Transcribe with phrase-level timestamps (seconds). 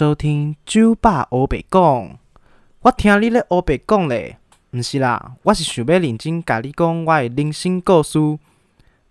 [0.00, 2.18] 收听酒吧欧北讲。
[2.80, 4.38] 我听你咧欧北讲咧，
[4.70, 8.18] 毋是啦，我是想要认真甲你讲我的人生故事。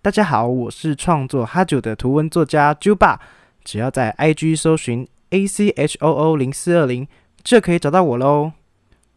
[0.02, 3.20] 大家好，我是创作哈酒的图文作家酒吧，
[3.62, 7.06] 只要在 IG 搜寻 A C H O O 零四二零，
[7.44, 8.50] 就可以找到我喽。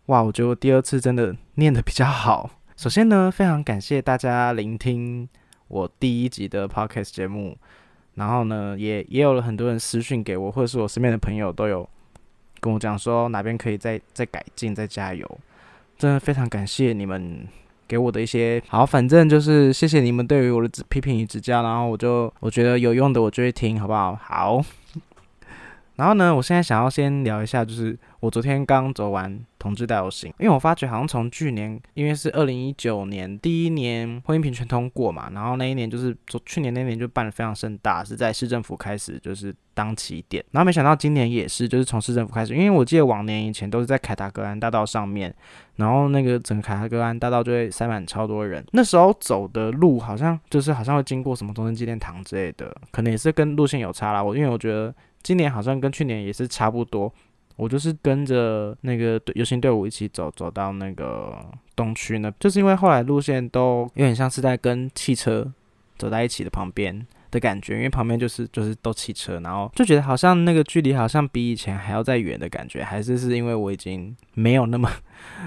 [0.06, 2.52] 哇，我觉得我第二次真的念的比较好。
[2.78, 5.28] 首先呢，非常感谢大家聆听
[5.70, 7.58] 我第一集的 Podcast 节目。
[8.16, 11.88] 然后呢，也也有了很多人私讯给我，或者是我身边的朋友都有
[12.60, 15.40] 跟我讲说哪边可以再再改进、再加油。
[15.98, 17.48] 真的非常感谢你们
[17.88, 21.64] 给我的一些好，反正就是谢谢你们对于我的批评与指教。
[21.64, 24.16] 然后我就我觉得有用的我就会听，好不好？
[24.16, 24.62] 好。
[25.96, 45.36] 然后呢，我现在想要先聊一下，就是我昨天刚走完同志大游行，因为我发觉好像从去年，因为是二零一九年第一年婚姻平权通过嘛，然后那一年就是昨去年那年就办的非常盛大，是在市政府开始就是当起点，然后没想到今年也是，就是从市政府开始，因为我记得往年以前都是在凯达格兰大道上面，
[45.76, 54.96] 然后那个整个凯达格兰大道就会塞满超多人，那时候走的路好像就是好像会经过什么中正纪念堂之类的，可能也是跟路线有差啦，我因为我觉得。
[55.24, 57.10] 今年好像跟去年也是差不多，
[57.56, 61.38] 我就是跟着那个游行队伍一起走，走到那个
[61.76, 65.52] 东区呢，就是因为后来路线都有点像是在跟汽车
[65.98, 74.90] 走在一起的旁边的感觉，因为旁边就是就是都汽车，然后就觉得好像那个距离好像比以前还要再远的感觉，还是是因为我已经没有那么，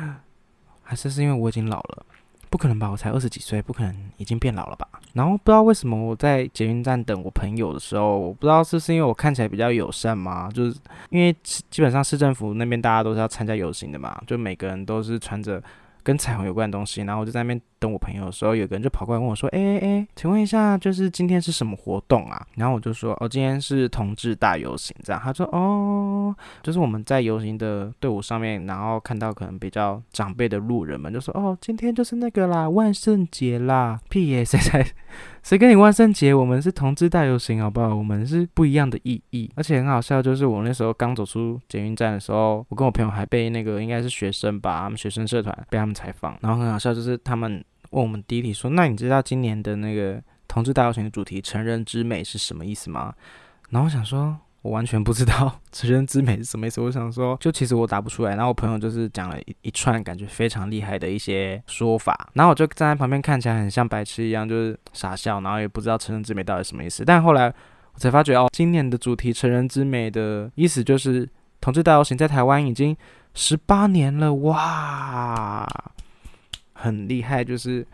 [0.82, 2.06] 还是是因为我已经老了。
[2.48, 4.86] 不可能吧，我才二十几岁，不可能已经变老了吧？
[5.12, 10.48] 然后不知道为什么我在捷运站等我朋友的时候，我不知道是是因为我看起来比较友善吗？
[10.52, 10.76] 就是
[11.10, 15.62] 因为基本上市政府那边大家都是要参加游行的嘛，就每个人都是穿着
[16.02, 17.60] 跟彩虹有关的东西，然后我就在那边。
[17.78, 34.84] 等我朋友的时候，有个人就跑过来问我说：“哎哎哎，请问一下，就是今天是什么活动啊？”然后我就说：“哦，今天是同志大游行。”这样，他说：“哦，就是我们在游行的队伍上面，然后看到可能比较长辈的路人们，就说：‘哦，今天就是那个啦，万圣节啦！’屁耶， 谁才
[35.42, 36.34] 谁跟你万圣节？
[36.34, 37.94] 我们是同志大游行，好不好？
[37.94, 39.50] 我们是不一样的意义。
[39.54, 47.62] 而且很好笑，就是我那时候刚走出捷运站的时候，我跟我朋友还被那个应该是学生吧，他们学生社团被他们采访，然后很好笑，就是他们。
[47.96, 53.14] 问我们弟弟说：“那你知道今年的那个同志大游行的主题‘成人之美’是什么意思吗？”
[53.70, 56.78] 然后我想说，我完全不知道‘成人之美’是什么意思。
[56.82, 58.32] 我想说，就其实我答不出来。
[58.32, 67.02] 然后我朋友就是讲了一一串感觉非常厉害的一些说法，然后我就站在旁边看起来很像白痴一样，就是傻笑，然后也不知道‘成人之美’到底什么意思。
[67.02, 67.46] 但后来
[67.94, 71.26] 我才发觉，哦，今年的主题‘成人之美’的意思就是
[71.62, 72.94] 同志大游行在台湾已经
[73.32, 75.66] 十八年了，哇！
[76.76, 77.84] 很厉害，就是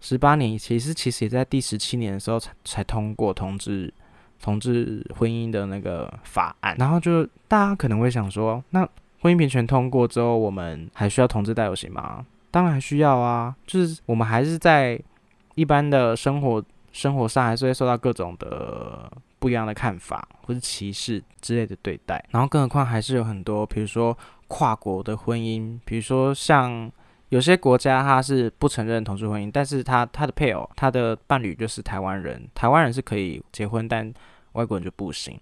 [0.00, 3.92] 十八年，其实其实也在第十七年的时候才才通过同志
[4.40, 6.76] 同志婚姻的那个法案。
[6.78, 8.88] 然后就大家可能会想说，那
[9.20, 12.24] 婚姻平权通过之后，我们还需要同志代游行吗？
[12.50, 15.00] 当然需要啊，就是我们还是在
[15.56, 22.24] 一般的生活生活上，还是会受到各种的不一样的看法或者歧视之类的对待。
[22.30, 26.92] 然后更何况还是有很多，比如说跨国的婚姻，比如说像。
[27.34, 34.14] 有些国家他是不承认同志婚姻，但是他他的配偶他的伴侣就是台湾人，台湾人是可以结婚，但
[34.52, 35.36] 外国人就不行。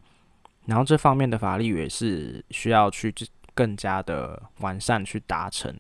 [0.65, 3.13] 然后这方面的法律也是需要去
[3.53, 5.71] 更加的完善去达成。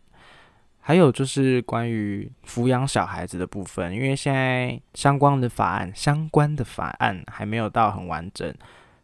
[0.80, 8.54] 还有就是关于抚养小孩子的部分，因为现在相关的法案相关的法案还没有到很完整。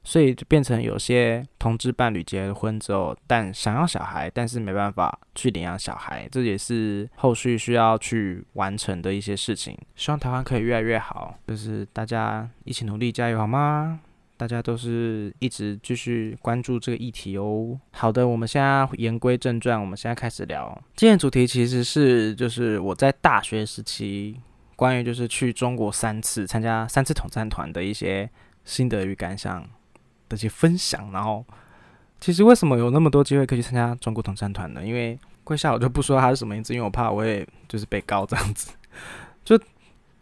[0.09, 9.77] 所以就变成有些同志伴侣结了婚之后，但想要小孩，但是没办法去领养小孩，这也是后续需要去完成的一些事情。
[9.97, 14.01] 希望台湾可以越来越好，就是大家一起努力加油好吗？
[14.39, 17.79] 大家都是一直继续关注这个议题哦。
[17.91, 20.83] 好的，我们现在言归正传，我们现在开始聊。
[20.97, 24.41] 今天主题其实是就是我在大学时期
[24.75, 28.31] 关于就是去中国三次参加三次统战团的一些
[28.65, 29.69] 心得与感想。
[30.29, 31.45] 的一些分享，然后
[32.21, 34.85] 其实为什么有那么多机会可以去参加中国统战团呢？
[34.85, 38.71] 因为贵校我就不说他是什么名字，因为我怕我会就是被告这样子。
[39.45, 39.59] 就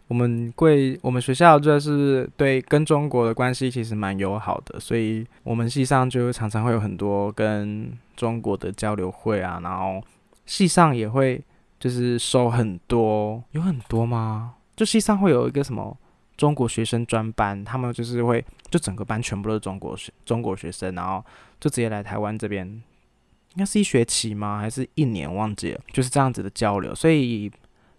[0.07, 10.01] 我们贵我们学校就是对跟中国的关系其实蛮友好的，所以我们系上就常常会有很多跟中国的交流会啊，然后
[10.45, 11.43] 系上也会
[11.77, 14.53] 就是收很多，有很多吗？
[14.77, 15.97] 就系上会有一个什么？
[16.37, 21.25] 中国学生专班，他们就是会，就整个班全部都是中国学中国学生，然后
[21.59, 24.59] 就直接来台湾这边，应该是一学期吗？
[24.59, 25.33] 还是一年？
[25.33, 27.51] 忘记了，就是这样子的交流，所以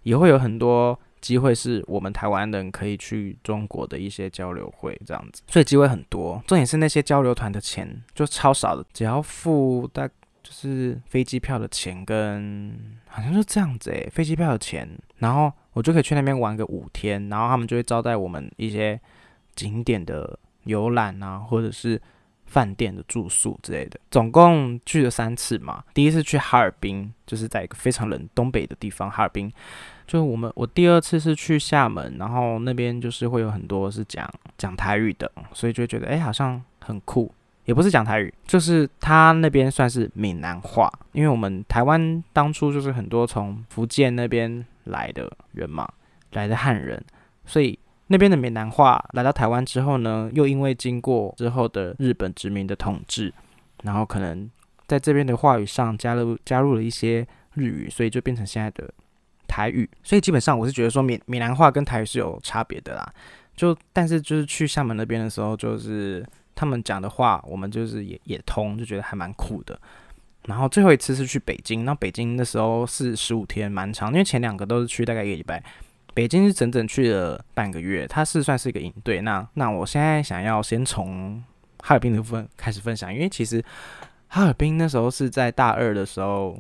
[0.05, 6.41] 也会有很多机会是我们台湾人可以去中国的一些交流会这样子，所以机会很多。
[6.47, 10.07] 重点是那些交流团的钱就超少的，只要付大
[10.41, 12.73] 就是飞机票的钱跟
[13.09, 19.01] 好像是这样子诶，飞机票的钱，然后我就可以去那边玩个五天，然后他们就会招待我们一些
[19.55, 22.03] 景点的游览啊，或者是
[22.47, 23.97] 饭店的住宿之类的。
[24.11, 29.53] 总共去了三次嘛，第一次去哈尔滨，就是在一个非常冷东北的地方，哈尔滨。
[30.05, 37.33] 就我们，我第二次是去厦门，然后那边就是会有很多是讲讲台语的，所以就觉得哎，好像很酷。
[37.67, 45.89] 也不是讲台语，就是他那边算是闽南话，因为我们台湾当初就是很多从福建那边来的人嘛，
[46.33, 47.03] 来的汉人，
[47.47, 53.33] 所以那边的闽南话来到台湾之后呢，又因为经过之后的日本殖民的统治，
[53.83, 54.51] 然后可能
[54.87, 58.93] 在这边的话语上加入加入了一些日语，所以就变成现在的。
[59.51, 63.15] 台语，所以基本上我是觉得说闽闽南话跟台语是有差别的啦。
[63.57, 66.25] 就但是就是去厦门那边的时候，就是
[66.55, 69.77] 他们讲的话，我们就是也也通，就觉得还蛮酷的。
[70.49, 75.63] 然后最后一次是去北京，那北京那时候是十五天，蛮长，因为前两个都是去大概一个礼拜，
[76.15, 78.07] 北京是整整去了半个月。
[78.09, 79.21] 它是算是一个营队。
[79.21, 81.41] 那那我现在想要先从
[81.81, 83.63] 哈尔滨的部分开始分享，因为其实
[84.27, 86.59] 哈尔滨那时候是在大二的时候。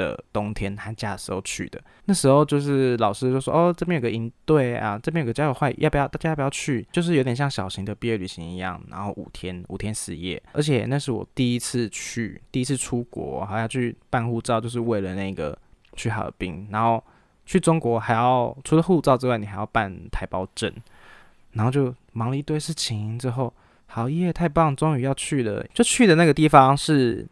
[0.00, 6.86] 的冬天寒假的时候去的，那时候就是老师就说哦，这边有个营队啊，这边有个交流会，要不要大家要不要去？
[6.90, 15.56] 就是有点像小型的毕业旅行一样，然后五天五天四夜，而且那是我第一次去，第一次出国还要去办护照，就是为了那个
[15.94, 17.04] 去哈尔滨，然后
[17.44, 20.72] 去中国还要除了护照之外，你还要办台胞证，
[21.52, 23.52] 然后就忙了一堆事情之后，
[23.86, 27.26] 好耶，太棒，终于要去了，就去的那个地方是。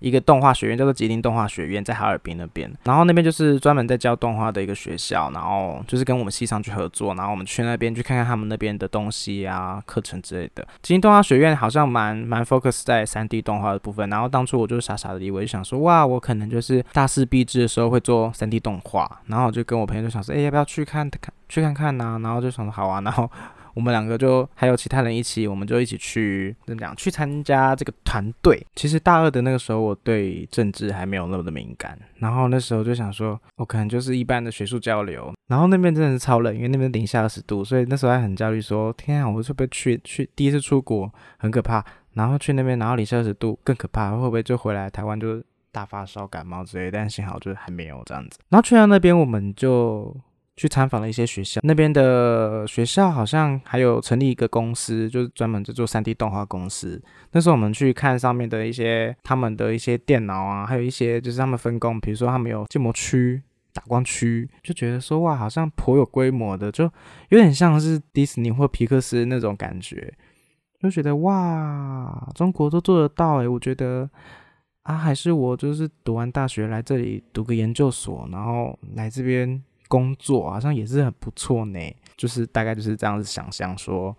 [0.00, 10.66] 一个动画学院叫做吉林动画学院，在哈尔滨那边，然后那边就是专门在教动画的一个学校，然后就是跟我们系上去合作，然后我们去那边去看看他们那边的东西啊、课程之类的。
[10.82, 22.20] 吉林动画学院好像蛮蛮 focus 在三 D 动画的部分，然后当初我就傻傻的以为，就想说哇，我可能就是大四毕制的时候会做三 D 动画，然后我就跟我朋友就想说，哎，要不要去看看去看看呢？
[22.22, 23.30] 然后就想说好啊，然后。
[23.78, 26.96] 我们两个就还有其他人一起，我们就一起去怎么讲？
[26.96, 28.60] 去参加这个团队。
[28.74, 31.96] 其实大二的那个时候，我对政治还没有那么的敏感。
[32.16, 35.32] 然后那时候就想说，我可能就是一般的学术交流。
[35.46, 41.08] 然后那边真的是超冷，因为那边零下二十度，所以那时候还很焦虑，说天啊，我会不会去去第一次出国
[41.38, 41.84] 很可怕？
[42.14, 45.40] 然后去那边，然后零下二十度更可怕，会不会就回来台湾就
[45.70, 46.90] 大发烧、感冒之类？
[46.90, 48.40] 但幸好就是还没有这样子。
[48.48, 50.16] 然后去到那边，我们就。
[50.58, 57.00] 去参访了一些学校，那边的学校好像还有成立一个公司，就是专门在做 3D 动画公司。
[57.30, 63.40] 那时候我们去看上面的一些他们的一些电脑啊，还有一些就是他们分工，比如说他们有建模区、
[63.72, 66.90] 打光区，就觉得说哇，好像颇有规模的，就
[67.28, 70.12] 有点像是迪士尼或皮克斯那种感觉，
[70.82, 74.10] 就觉得哇，中国都做得到诶，我觉得
[74.82, 79.62] 啊，还是我就是读完大学来这里读个研究所，然后来这边。
[79.88, 81.80] 工作好像也是很不错呢，
[82.16, 84.14] 就是大概就是这样子想象说，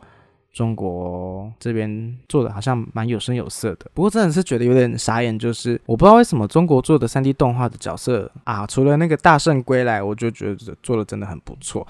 [0.51, 3.89] 中国这边做的好像蛮有声有色的。
[3.94, 11.88] 不过真的是觉得有点傻眼，就是我不知道为什么中国做的三 D 动画的角色啊，除了那个大圣归来，我就觉得做的真的很不错。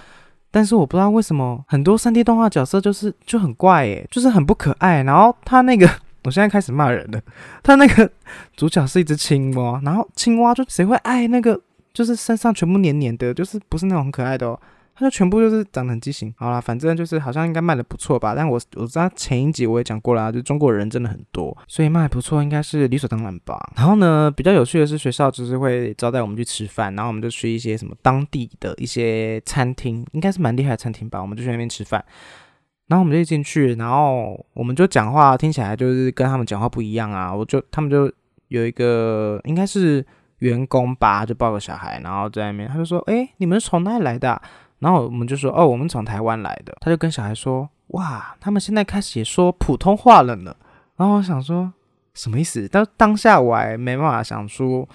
[0.51, 5.03] 但是我不知道为什么很多三 D 动画角色就是就很怪诶，就是很不可爱。
[5.03, 5.87] 然后他那个，
[6.25, 7.21] 我现在开始骂人了，
[7.63, 8.11] 他那个
[8.57, 11.61] 主角是一只青蛙，然后青蛙就谁会爱那个？
[11.99, 14.57] 就是身上全部黏黏的，就是不是那种很可爱的哦，
[14.95, 16.33] 它就全部就是长得很畸形。
[16.37, 18.33] 好啦，反正就是好像应该卖的不错吧。
[18.33, 23.73] 但我我知道前一集我也讲过啦，就中国人真的很多，所以卖不错应该是理所当然吧。
[23.75, 32.01] 然后呢，比较有趣的是学校就是会招待我们去吃饭，然后我们就去一些什么当地的一些餐厅，应该是蛮厉害的餐厅吧，我们就去那边吃饭。
[32.87, 37.35] 然后我们就进去，然后我们就讲话，听起来就是跟他们讲话不一样啊。
[37.35, 38.09] 我就他们就
[38.47, 40.05] 有一个应该是。
[40.39, 44.41] 员工吧，就抱个小孩，然后在那边，他就说：“哎，你们是从哪里来的？”
[44.79, 50.55] 然后我们就说：“哦，我们从台湾来的。”他就跟小孩说：“哇，他们现在开始也说普通话了呢。”
[50.95, 51.71] 然后我想说，
[52.13, 52.67] 什么意思？
[52.71, 54.87] 但当下我还没办法想出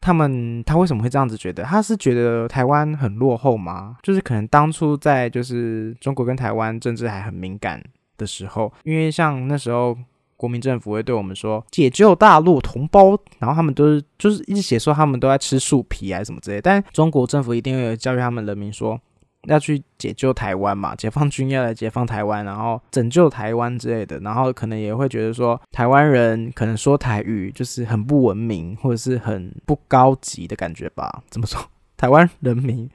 [0.00, 1.64] 他们他为什么会这样子觉得？
[1.64, 3.96] 他是觉得台湾很落后吗？
[4.02, 7.82] 就是可能当初在就是中国跟台湾政治还很敏感
[8.16, 9.98] 的时候，因为像那时候。
[10.42, 19.00] 国民政府会对我们说解救大陆同胞，然后他们都是就是一直写说他们都在吃树皮啊什么之类，但中国政府一定会有教育他们人民说
[19.44, 31.22] 要去解救台湾嘛，解放军要来解放台湾，然后拯救台湾之类的，然后可能也会觉得说台湾人可能说台语就是很不文明或者是很不高级的感觉吧？
[31.30, 31.60] 怎么说？
[31.96, 32.90] 台湾人民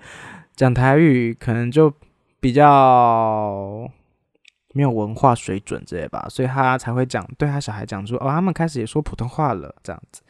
[0.54, 1.94] 讲台语可能就
[2.42, 3.90] 比较
[4.78, 10.22] 没有文化水准之类吧，所以他才会讲对他小孩讲说哦，他们开始也说普通话了这样子。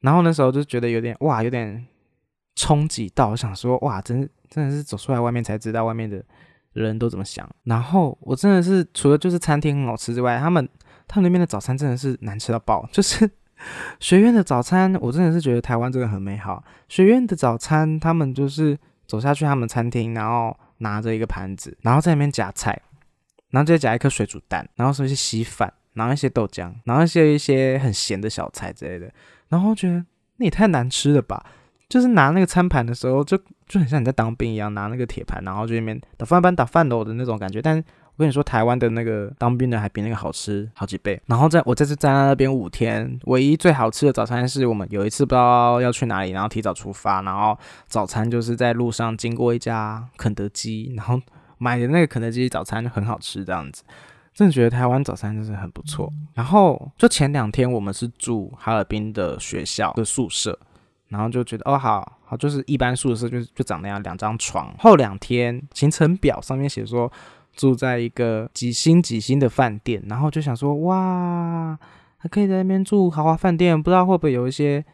[0.00, 1.86] 然后那时候就觉得有点哇，有点
[2.56, 6.20] 冲击到，我想说哇，真真的是走出来外面才知道外面的
[6.72, 7.48] 人都怎么想。
[7.62, 10.68] 然后我真的是除了就是餐厅很好吃之外，他们
[11.06, 13.30] 他们那边的早餐真的是难吃到爆，就是。
[14.00, 16.62] 学院的早餐，我真的是觉得台湾真的很美好。
[16.88, 22.78] 学院的早餐，他们就是走下去他们餐厅，然后拿着一个盘子，然后在那边夹菜，
[23.54, 29.08] 然后再夹一颗水煮蛋，然后说一些稀饭，然后一些豆浆，然后一些一些很咸的小菜之类的。
[29.48, 30.04] 然后觉得
[30.36, 31.46] 那也太难吃了吧！
[31.88, 37.82] 就是拿那个餐盘的时候，就就很像你在当兵一样，拿那个铁盘，然后就那边打饭班打饭楼的那种感觉，但。
[38.16, 41.20] 我跟你说，台湾的那个当兵的还比那个好吃好几倍。
[41.26, 47.58] 然后在我这次在那边五天，唯一最好吃的早餐是我们有一次不知道要去哪里，然后提早出发，然后
[47.88, 51.20] 早餐就是在路上经过一家肯德基，然后
[51.58, 53.82] 买的那个肯德基早餐就很好吃，这样子，
[54.32, 56.12] 真的觉得台湾早餐真是很不错。
[56.34, 60.58] 然后就前两天我们是住哈尔滨的学校的宿舍，
[61.08, 64.74] 然后就觉得哦好好就是一般宿舍就就长那样两张床。
[64.78, 67.10] 后两天行程表上面写说。
[67.56, 71.78] 住在一个几星几星的饭店，然后就想说，哇，
[72.16, 74.84] 还可以在那边住豪华饭店，不知道会不会有一些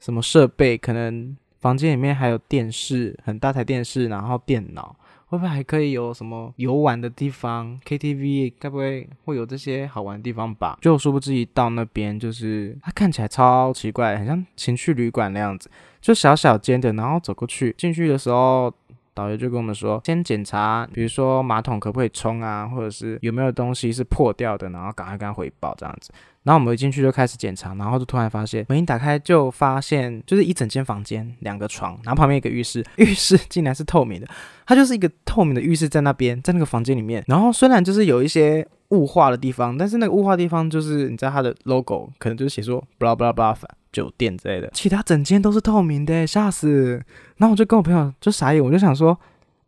[0.00, 0.78] 什么设备？
[0.78, 4.96] 可能房间里面还有电视，很大台电视，然后电脑，
[5.26, 10.78] 会不会还可以有什么游玩的地方？KTV 该不会会有这些好玩的地方吧？
[10.80, 18.72] 就殊不知一到那边，就是它看起来超奇怪，很像情趣旅馆那样子，就小小间的，然后走过去进去的时候。
[19.16, 26.12] 导游就跟我们说，先检查，比如说马桶可不可以冲啊，或者是有没有东西是破掉的，然后赶快跟他汇报这样子。
[26.46, 34.28] 然后我们一进去就开始检查，然后就突然发现门一打开就发现，就是一整间房间，两个床，然后旁边一个浴室，浴室竟然是透明的，
[34.64, 37.24] 它就是一个透明的浴室在那边，在那个房间里面。
[37.26, 43.56] 然后虽然就是有一些雾化的地方，但是那个雾化地方就是你知道它的 logo 可能就是写说 blah blah blah
[43.92, 47.02] 酒店之类的，其他整间都是透明的，吓死！
[47.38, 49.18] 然后我就跟我朋友就傻眼，我就想说，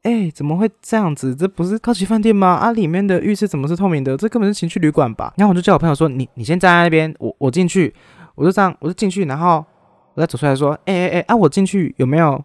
[0.03, 1.35] 哎，怎么会这样子？
[1.35, 2.49] 这不是高级饭店吗？
[2.55, 4.17] 啊，里面的浴室怎么是透明的？
[4.17, 5.33] 这根本是情趣旅馆吧？
[5.37, 7.93] 然后我就叫我朋友说，你你先站在那边，我我进去，
[8.35, 9.65] 我就这样，我就进去，然后
[10.15, 12.43] 我再走出来说，哎哎哎，啊，我进去有没有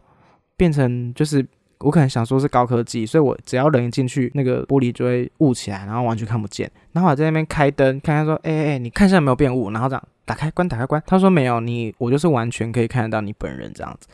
[0.57, 1.45] 变成就是？
[1.79, 6.71] 我可能想说是高科技，所以我只要人一进去，那个玻璃就会雾起来，然后完全看不见。
[6.93, 9.69] 然后我在那边开灯，看看说，哎哎哎，你看一下有没有变雾？
[9.71, 11.03] 然后这样打开关，打开关。
[11.05, 14.07] 他说没有，你我就是完全可以看得到你本人这样子。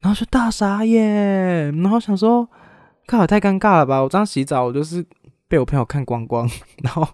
[0.00, 2.48] 然后就大傻眼，然后想说，
[3.06, 4.00] 靠，太尴尬了吧？
[4.00, 5.04] 我这样洗澡，我就是
[5.48, 6.48] 被我朋友看光光。
[6.82, 7.06] 然后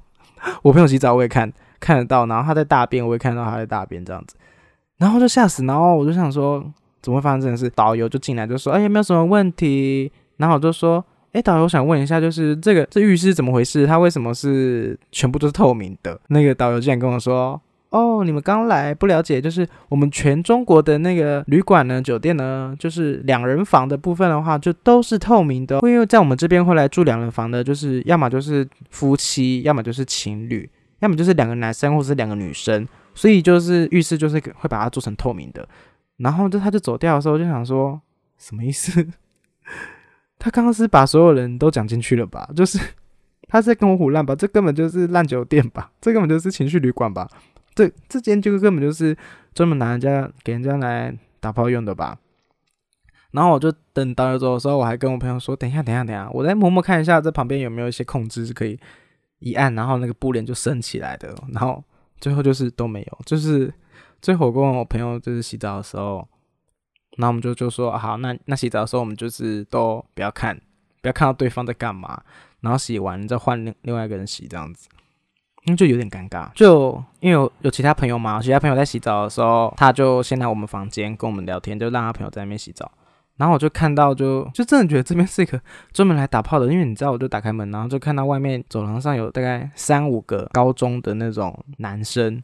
[0.63, 4.37] 我朋友洗澡我也看看得到，然后他在大便我也看到他在大便这样子，
[4.99, 5.65] 然后就吓死。
[5.65, 6.65] 然后我就想说。
[7.03, 7.67] 怎么会发生这件事？
[7.71, 13.87] 导游就进来就说：“哎，有没有什么问题？”然后我就说：“哎，导游我想问一下，就是这个这浴室怎么回事？
[13.87, 17.59] 它为什么是全部都是透明的？”那个导游竟然跟我说
[17.91, 25.81] ：“哦，你们刚来不了解，就是我们全中国的那个旅馆呢，酒店呢，就是两人房的部分的话，就都是透明的。
[25.83, 30.71] 因为在我们这边会来住两人房的，就是要么就是夫妻，要么就是情侣，
[31.01, 35.69] 要么就是两个男生或者是两个女生，所以就是浴室就是会把它做成透明的。”
[36.19, 38.01] 然后就他就走掉的时候，就想说
[38.39, 39.05] 什么意思？
[40.39, 42.49] 他刚刚是把所有人都讲进去了吧？
[42.55, 42.79] 就是
[43.49, 44.35] 他在跟我胡乱吧？
[44.37, 45.91] 这根本就是烂酒店吧？
[46.01, 47.29] 这根本就是情绪旅馆吧？
[47.89, 49.17] 这这间就根本就是
[49.55, 52.19] 专门拿人家给人家来打炮用的吧？
[53.33, 58.79] 然后我就等导游走的时候，我还跟我朋友说：“等一下，等一下，等一下，我再摸摸看一下这旁边有没有一些控制是可以
[59.39, 61.83] 一按，然后那个布帘就升起来的。”然后
[62.21, 63.73] 最后就是都没有，就是。
[64.23, 66.29] 最后跟我朋友就是洗澡的时候，
[67.17, 70.55] 那我们就就说好，那那洗澡的时候我们就是都不要看，
[71.01, 72.23] 不要看到对方在干嘛，
[72.61, 74.91] 然后洗完再换另另外一个人洗这样子，
[75.65, 76.49] 那就有点尴尬。
[76.55, 82.91] 就因为有有其他朋友嘛，其他朋友在洗澡的时候，他就先来我们房间跟我们聊天，就让他朋友在那边洗澡。
[83.37, 85.59] 然后我就看到，就就真的觉得这边是一个
[85.93, 92.43] 专门来打炮的，因为你知道，我就打开门，然后就看到外面走廊上有大概三五个高中的那种男生。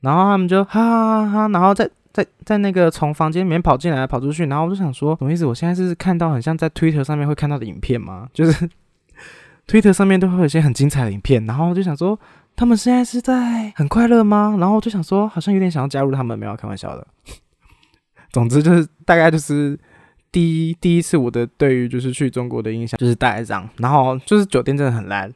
[0.00, 5.46] 然后他们就哈哈哈，然后在在在那个从房间里面跑进来跑出去，然后我就想说什么意思？
[5.46, 8.28] 我现在是看到很像在 Twitter 上面会看到的影片吗？
[8.34, 8.68] 就是
[9.68, 12.18] Twitter 上面都会有一些很精彩的影片，然后我就想说
[12.54, 14.56] 他们现在是在很快乐吗？
[14.58, 17.06] 然后我就想说好像有点想要加入他们，没有开玩笑的。
[18.30, 19.78] 总之就是大概就是
[20.30, 25.32] 第一第一次我的对于就是去中国的印象就是大概这样，然后就是酒店真的很烂。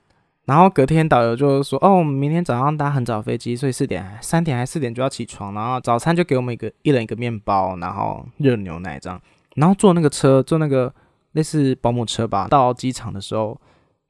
[0.46, 5.52] 然后隔天导游就说：“哦，我们明天早上搭很早飞机，所以四点、三点还四点就要起床。
[5.52, 9.20] 然后早餐就给我们一个一人一个面包，然后热牛奶这样。
[9.56, 10.94] 然后坐那个车，坐那个
[11.32, 12.46] 类似保姆车吧。
[12.48, 13.60] 到机场的时候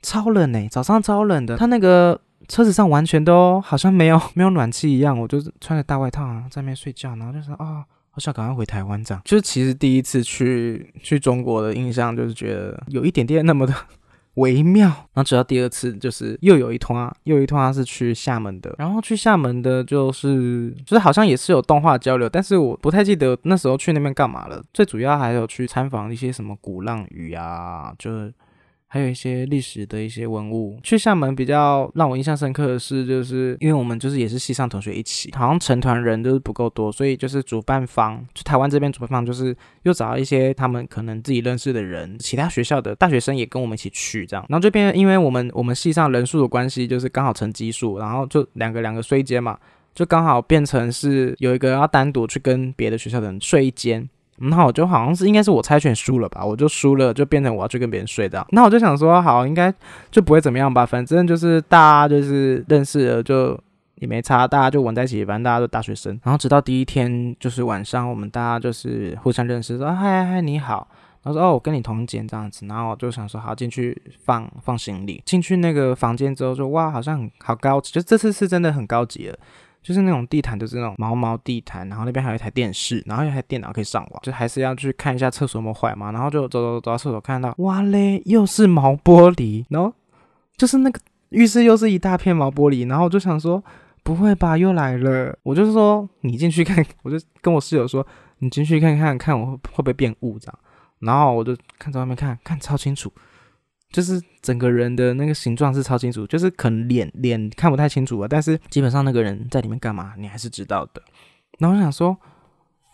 [0.02, 9.22] 超冷呢，早上超冷的，他那个车子上完全都好像没有 没有暖气一样，我就穿着大外套啊在那边睡觉，然后就说啊，好想赶快回台湾这样。
[9.24, 13.74] 就是其实第一次去去中国的印象就是觉得有一点点那么的。
[14.36, 24.62] 微妙，然后直到第二次，就是又有一通啊，又有一团是去厦门的，然后去厦门的，就是就是好像也是有动画交流，但是我不太记得那时候去那边干嘛了。
[24.74, 28.30] 最主要还有去参访一些什么鼓浪屿啊，就是。
[28.96, 30.78] 还有一些历史的一些文物。
[30.82, 44.46] 去厦门比较让我印象深刻的是，就是因为我们就是也是系上同学一起，好像成团人都是不够多，所以就是主办方就台湾这边主办方就是又找了一些他们可能自己认识的人，其他学校的大学生也跟我们一起去这样。
[44.48, 49.58] 然后这边因为我们我们系上人数的关系，就是刚好成基数，然后就两个两个睡一间嘛，
[49.94, 54.08] 就刚好变成是有一个要单独去跟别的学校的人睡一间。
[54.38, 58.46] 那我就好像是应该是我猜拳输了吧，我就输了，就变成我要去跟别人睡的。
[58.50, 59.72] 那我就想说，好，应该
[60.10, 63.58] 就不会怎么样吧，反正就是大家就是认识了，就
[63.96, 66.20] 也没差，大家就玩在一起，反正大家都大学生。
[66.22, 70.86] 然后直到第一天就是晚上，我们大家就是互相认识，说嗨嗨你好，
[71.22, 79.38] 然后说哦我跟你同间这样子，然后我就想说好进去放放行李，进去那个房间之后就哇好像好高级，就这次是真的很高级了。
[79.86, 86.10] 就是那种地毯，就是那种毛毛地毯，然后那边还有一台电视，然后有台电脑可以上网，就还是要去看一下厕所有没有坏嘛。
[86.10, 89.92] 然后就走走走到厕所，看到哇嘞，又是毛玻璃，然后
[90.56, 93.62] 就是那个浴室又是一大片毛玻璃，然后我就想说，
[94.02, 95.38] 不会吧，又来了。
[95.44, 98.04] 我就是说你进去看，我就跟我室友说，
[98.40, 100.58] 你进去看看看我会不会变雾这样。
[100.98, 103.12] 然后我就看在外面看看超清楚。
[103.90, 111.02] 就是整个人的那个形状是超清楚，就是可能脸脸看不太清楚啊，但是基本上那个人在里面干嘛，你还是知道的。
[111.58, 112.16] 然后我想说，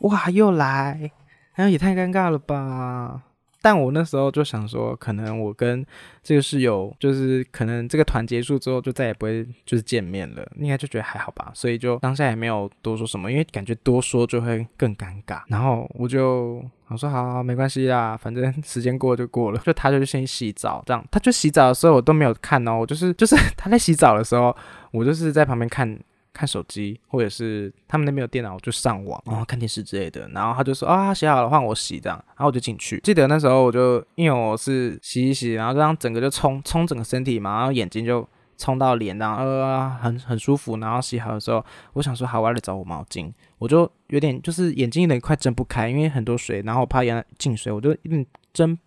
[0.01, 1.11] 哇，又来，
[1.55, 3.23] 然后也太尴尬了吧。
[3.63, 5.87] 但我那时候就想说，可能我跟
[6.23, 15.43] 这个室友，就是可能这个团结束之后，就再也不会就是见面了，应该就觉得还好吧，所以就当下也没有多说什么，因为感觉多说就会更尴尬。
[15.47, 19.59] 然后我就我说好，没关系啦，反正 时间过就过了。
[19.65, 24.55] 就他就先洗澡，这样他就洗澡的时候我都没有看哦，我就是就是 他在洗澡的时候，
[24.91, 25.99] 我就是在旁边看。
[26.33, 30.29] 看手机，或者是他们那边有电脑，就上网，然后看电视之类的。
[30.29, 32.99] 然后他就说啊，洗好了换我洗这样，然后我就进去。
[33.05, 40.79] 记得那时候我就因为我是洗一洗，然后这样整个就冲冲整个身体嘛，然后眼睛就冲到脸，然后呃很很舒服。
[40.79, 48.79] 然后洗好的时候，我想说好，我要来找我毛巾，我就有点就是眼睛有点快睁不开，因为很多水，然后我怕眼进水，我就有点睁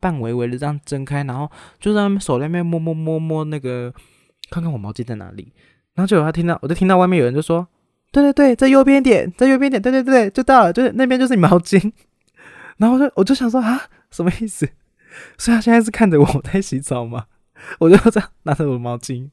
[0.00, 3.92] 半微微的这样睁开，然后就在手那边摸摸摸摸那个，
[4.50, 5.52] 看看我毛巾在哪里。
[5.94, 7.66] 然后就有他听到，我就听到外面有人就说
[8.10, 11.92] ：“对对对，在右边点，在右边点，对对对，就到了，就是那边就是你毛巾。”
[12.78, 14.68] 然后我就我就想说啊，什么意思？
[15.38, 17.26] 所以他现在是看着我在洗澡吗？
[17.78, 19.30] 我就这样拿着我的毛巾，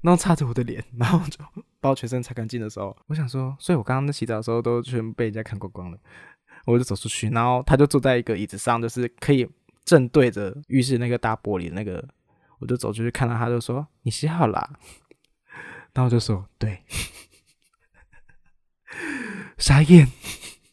[0.00, 1.38] 然后擦着我的脸，然后就
[1.80, 5.98] 把我全身擦干净的时候，我想说，所以我刚刚在洗澡的时候都全被人家看光光了。
[6.64, 9.48] 我就走出去，然后他就坐在一个椅子上，就是可以
[9.84, 12.04] 正对着浴室那个大玻璃那个，
[12.58, 14.68] 我就走出去看到他，就说：“你洗好了。”
[15.96, 16.82] 然后就说对，
[19.56, 20.06] 傻眼。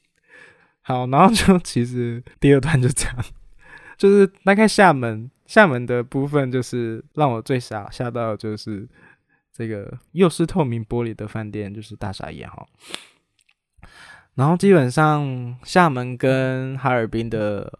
[0.85, 3.25] 好，然后就其实第二段就这样，
[3.97, 8.85] 就是大概厦门厦门的部分，就是让我最傻吓到，就是
[9.53, 12.67] 这个又是透明玻璃的饭店，就是大傻眼哈。
[14.35, 17.79] 然后基本上厦门跟哈尔滨的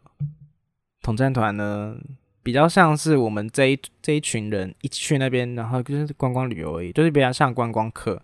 [1.02, 1.98] 统战团呢。
[2.44, 8.22] 比较像是我们这一这一群人一起去那边，然后就是观光旅游而已，就是比较像观光客，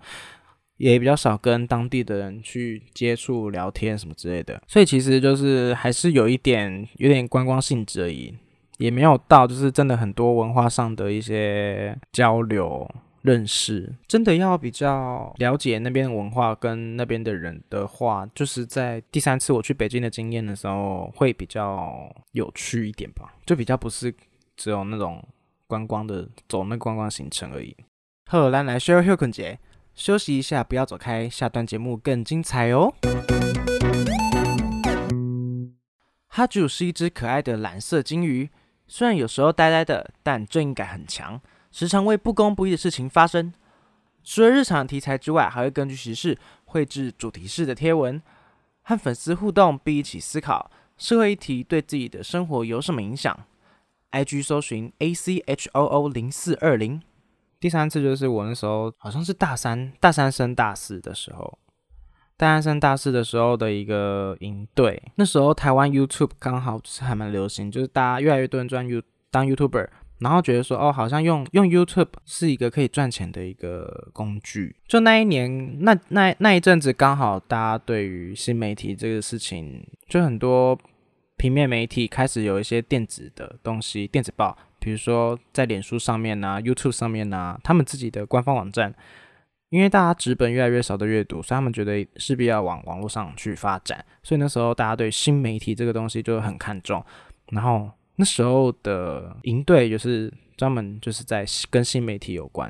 [0.77, 4.61] 也比较少跟当地的人去接触、聊天什么之类的。
[4.67, 8.33] 所以其实就是还是有一点有点观光性质而已，
[8.77, 12.89] 也没有到就是真的很多文化上的一些交流。
[13.21, 24.13] 认识真的要比较了解那边文化跟那边的人的话，就是在第三次我去北京的经验的时候，会比较有趣一点吧，就比较不是
[24.55, 25.21] 只有那种
[25.67, 27.75] 观光的走那观光行程而已。
[28.25, 29.59] 荷兰来 share h 节，
[29.95, 32.93] 休息一下，不要走开，下段节目更精彩哦。
[36.27, 38.49] 哈主是一只可爱的蓝色金鱼，
[38.87, 41.41] 虽然有时候呆呆的，但正义感很强。
[41.71, 43.53] 时常为不公不义的事情发生。
[44.23, 48.21] 除了日常题材之外，还会根据时事绘制主题式的贴文，
[48.83, 53.37] 和粉丝互动，并一起思考社会议题对自己的生活有什么影响。
[54.11, 57.01] IG 搜寻 A C H O O 零四二零。
[57.59, 61.59] 第三次就是我那时候好像是大三，大三升大四的时候，
[62.35, 65.01] 大三升大四的时候的一个营队。
[65.15, 69.87] 那时候台湾 YouTube 刚好是还蛮流行，就是大家越来越多人专 You 当 YouTuber，
[70.19, 74.75] 然后觉得说哦，好像用用 YouTube 是一个可以赚钱的一个工具。
[74.87, 80.77] 就那一年，那那那一阵子，刚好大家对于新媒体这个事情，就很多
[81.37, 84.57] 平面媒体开始有一些电子的东西，电子报。
[84.81, 88.93] 比如说在脸书上面呐，YouTube 上面呐，他们自己的官方网站，
[89.69, 97.03] 因为大家纸本越来越少的阅读，所以他们觉得势必要往网络上去发展，所以那时候大家对新媒体这个东西就很看重。
[97.51, 102.69] 然后那时候的营队就是专门就是在跟新媒体有关，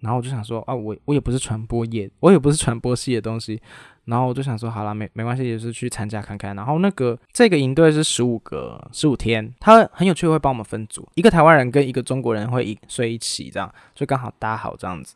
[0.00, 3.58] 然后我就想说啊，我我也不是传播业，我也不是传播系的东西。
[4.04, 6.54] 然后我就想说，好了，没没关系，也是去参加看看。
[6.54, 15.14] 然后那个这个营队是十五个十五天，他很有趣，会帮我们分组，一个台湾人跟一个中国人会一睡一起，这样就刚好搭好这样子。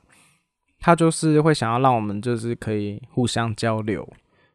[0.81, 4.09] 他就是会想要让我们就是可以互相交流、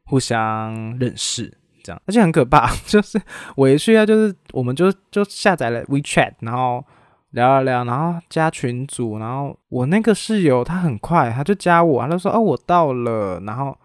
[0.05, 1.53] 互相认识
[1.89, 3.21] 这样，而且很可怕， 就是
[3.55, 6.85] 我一去啊，就是我们就就下载了 WeChat，然后
[7.31, 13.77] 聊了聊，然后加群组，然后我那个室友他很快他就加我，他就说哦我到了，然后。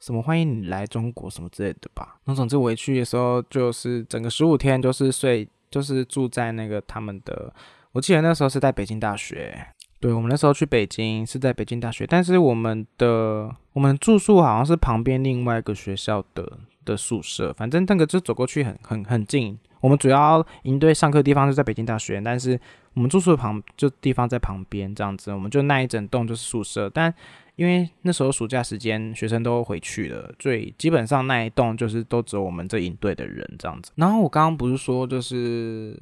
[0.00, 2.18] 什么欢迎你来中国什么之类的吧。
[2.24, 7.52] 那总之我一去的时候，就是整个十五天就是睡，就是住在那个他们的。
[7.90, 9.60] 我记得那时候是在北京大学，
[9.98, 16.48] 对我们那时候去北京是在北京大学，但是我们的我们住宿好像是旁边另外一个学校的
[16.92, 19.58] 的宿舍，反正那个就走过去很很很近。
[19.80, 22.58] 我们主要营队上课地方就在北京大学，但是
[22.94, 27.14] 我们住宿旁就地方在旁边这样子，我们就那一整栋就是宿舍，但。
[27.58, 33.90] 因为那时候暑假时间，学生都回去了，所以基本上那一栋就是都只有我们这营队的人这样子。
[33.96, 36.00] 然后我刚刚不是说就是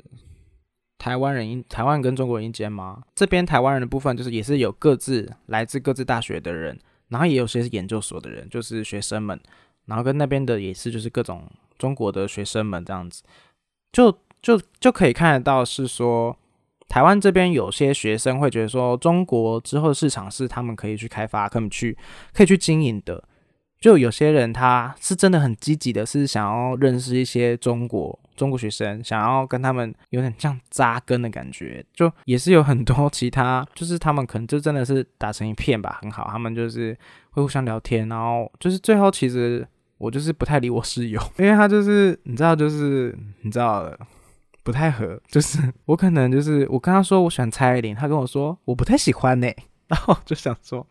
[0.98, 3.00] 台湾人台湾跟中国人一间吗？
[3.14, 9.40] 这边台湾人的部分就是也是有各自来自各自大学的人，然后也有些是研究所的人，就是学生们，
[9.86, 11.44] 然后跟那边的也是就是各种
[11.78, 13.22] 中国的学生们这样子，
[13.92, 16.36] 就就就可以看得到是说。
[16.88, 21.98] 台湾这边有些学生会觉得说，中国之后的市场是他们可以去开发、可以去、
[22.32, 23.24] 可以去经营的。
[23.80, 31.84] 就有些人他是真的很积极的，是想要认识一些中国中国学生，想要跟他们有点像扎根的感觉。
[31.92, 36.28] 就也是有很多其他，就是他们可能就真的是打成一片吧，很好。
[36.30, 36.96] 他们就是
[37.30, 39.66] 会互相聊天，然后就是最后其实
[39.98, 43.92] 我就是不太理我室友，因为他就是你知道，就是你知道。
[44.62, 49.46] 不太合，就是我可能就是我跟他说我喜欢蔡依林，他跟我说我不太喜欢呢，
[49.86, 50.84] 然后就想说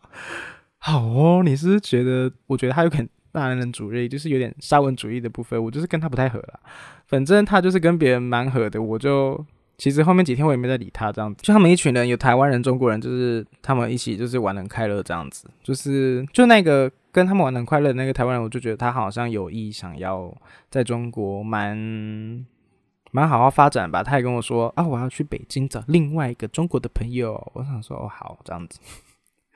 [0.78, 6.58] 好哦，你是觉得我觉得他有点大男人主义，就是有点沙文主义的部分，我就是跟他不太合了。
[7.06, 9.44] 反正他就是跟别人蛮合的，我就
[9.76, 11.42] 其实后面几天我也没再理他这样子。
[11.42, 20.30] 就他们一群人，有台湾人、中国人，就是他们一起就是玩的快乐这样子，就是就那个跟他们玩的很快乐那个台湾人，我就觉得他好像有意想要
[20.70, 22.46] 在中国蛮。
[23.12, 27.32] 蛮好好发展吧，他也跟我说啊，我要去北京找另外一个中国的朋友。
[27.54, 28.78] 我想说哦，好这样子。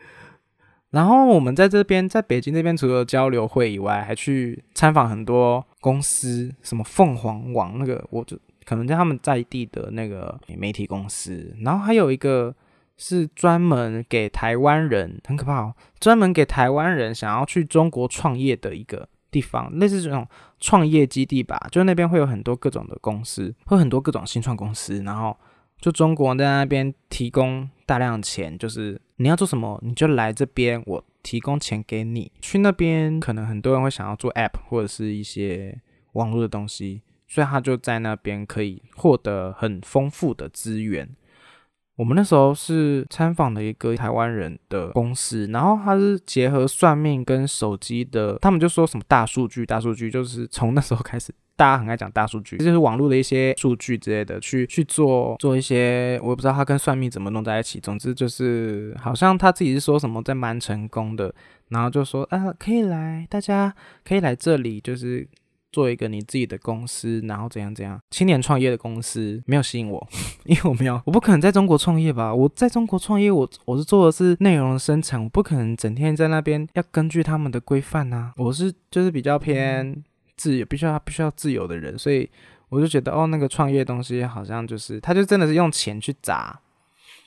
[0.90, 11.54] 然后我们在这边，在北京这边，除了交流会以外，还去参访很多公司，什么凤凰网那个，我就可能在他们在地的那个媒体公司。
[11.60, 12.54] 然后还有一个
[13.00, 19.08] 是专门给台湾人，很可怕哦，专门给台湾人想要去中国创业的一个。
[19.32, 20.26] 地方类似这种
[20.58, 25.36] 创业基地吧，就那边会有很多各种的公司，会很多各种新创公司，然后
[25.80, 32.32] 就中国在那边提供大量钱，就是你要做什么你就来这边，我提供钱给你。
[32.40, 35.80] 去那边可能很多人会想要做 App 或者是一些
[36.14, 41.08] 网络的东西，所以他就在那边可以获得很丰富的资源。
[42.00, 61.34] 我们那时候是参访的一个台湾人的公司，然后他是结合算命跟手机的，他们就说什么大数据，大数据就是从那时候开始，大家很爱讲大数据，就是网络的一些数据之类的，去去做做一些，我也不知道他跟算命怎么弄在一起，总之就是好像他自己是说什么在蛮成功的，
[61.68, 63.74] 然后就说啊可以来，大家
[64.06, 65.28] 可以来这里，就是。
[65.72, 68.00] 做一个你自己的公司，然后怎样怎样？
[68.10, 70.08] 青年创业的公司没有吸引我，
[70.44, 72.34] 因为我没有，我不可能在中国创业吧？
[72.34, 78.32] 我在中国创业，我我是做的是内容的生产，我不可能整天在那边要根据他们的规范呐。
[78.36, 80.02] 我是就是比较偏
[80.36, 82.28] 自由，必须要必须要自由的人，所以
[82.68, 86.60] 我就觉得哦，那个创业东西好像就是他就真的是用钱去砸，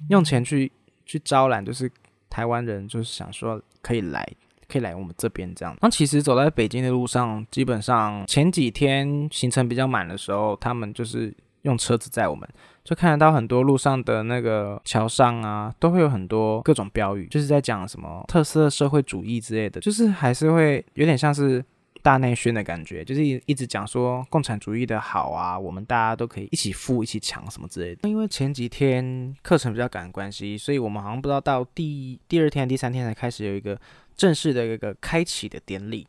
[0.10, 0.72] 用钱去
[1.06, 1.90] 去招揽，就是
[2.30, 4.28] 台湾人就是想说可以来。
[4.74, 5.78] 可以来我们这边这样。
[5.82, 11.32] 那其实走在北京的路上，基本上前几天行程比较满的时候，他们就是
[11.62, 12.50] 用车子载我们，
[12.84, 21.64] 就看得到很多路上的那个桥上啊，都会有很多各种标语，就是在讲什么特色社会主义之类的，就是还是会有点像是
[22.02, 28.10] 大内宣的感觉，就是一直讲说共产主义的好啊，我们大家都可以一起富、一起强什么之类的。
[28.10, 33.80] 因为前几天课程比较赶关系，所以我们好像不知道到第第二天、第三天才开始有一个
[34.16, 36.08] 正式的一个开启的典礼，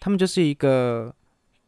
[0.00, 1.14] 他们就是一个。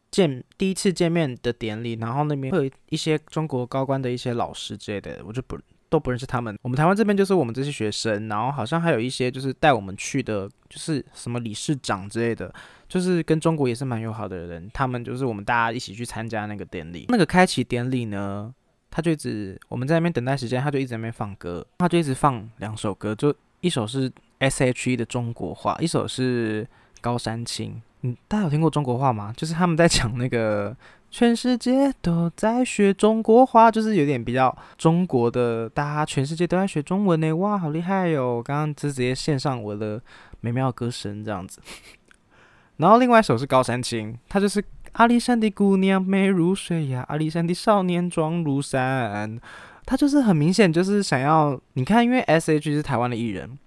[0.09, 5.59] 见第一次见面的典礼，然后那边会有一些中国高官的一些老师之类的，我就不
[5.89, 6.57] 都不认识他们。
[6.61, 12.51] 我们台湾这边就是我们这些学生，然后好像还有一些就是带我们去的，就是什么理事长之类的，
[12.87, 14.71] 就是跟中国也是蛮友好的人。
[14.73, 17.05] 他们就是我们大家一起去参加那个典礼。
[17.09, 18.51] 那个开启典礼呢，
[18.89, 26.67] 他就一直我们在那边等待时间，他就一直在那边放歌，他就一直放两首歌，就一首是 S.H.E 的中国话，一首是
[27.01, 27.81] 高山青。
[28.01, 29.33] 嗯，大家有听过中国话吗？
[29.35, 30.75] 就是他们在讲那个
[31.09, 38.41] 全世界都在学中国话，就是有点比较中国的，大家全世界都在学中文呢，哇，好厉害哟！
[38.43, 39.99] 刚刚就直接献上我的
[40.41, 41.59] 美妙歌声这样子。
[42.77, 49.39] 然后另外一首是高山青，它就是阿里山的姑娘美如水呀，阿里山的少年壮如山，
[49.87, 53.57] 他就是很明显就是想要你看，因为 S H E 是台湾的艺人。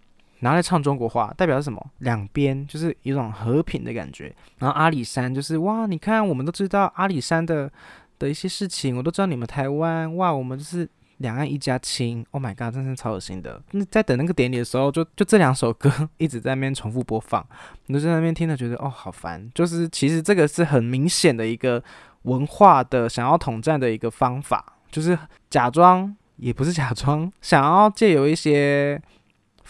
[0.41, 1.91] 拿来唱中国话，代表是什么？
[1.99, 4.35] 两边就是一种和平的感觉。
[4.59, 7.71] 然后阿里山就是哇，你看我们都知道阿里山的
[8.19, 12.25] 的一些事情，我都知道你们台湾哇，我们就是两岸一家亲。
[12.31, 13.63] Oh my god，真是超恶心的。
[13.73, 17.47] 那在等那个典礼的时候，就就这两首歌一直在那边重复播放，
[17.89, 19.51] 我就在那边听着觉得哦好烦。
[19.55, 21.83] 就是其实这个是很明显的一个
[22.23, 25.19] 文化的想要统战的一个方法，就是
[25.51, 29.01] 假装也不是假装，想要借由一些。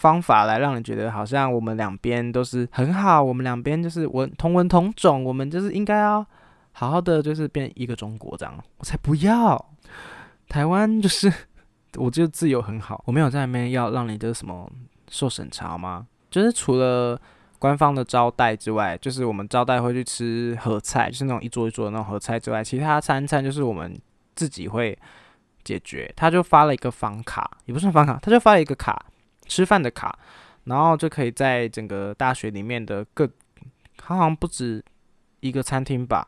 [0.01, 6.25] 方法来让你觉得好像我们两边都是很好，我们两边就是文同文同种，我们就是应该要
[6.71, 8.51] 好好的，就是变一个中国这样。
[8.79, 9.63] 我才不要，
[10.49, 11.31] 台湾就是
[11.97, 14.67] 我就自由很好，我没有在那边要让你的什么
[15.07, 16.07] 受审查吗？
[16.31, 17.21] 就是除了
[17.59, 23.95] 官方的招待之外，就是我们招待会去吃合菜，就是那种一桌一桌的那种合菜之外，其他餐餐就是我们
[24.33, 24.97] 自己会
[25.63, 26.11] 解决。
[26.15, 29.05] 他就发了一个房卡，也不算房卡，他就发了一个卡。
[29.47, 30.17] 吃饭的卡，
[30.65, 33.29] 然后就可以在整个大学里面的各，
[34.01, 34.83] 好像不止
[35.39, 36.27] 一个餐厅吧，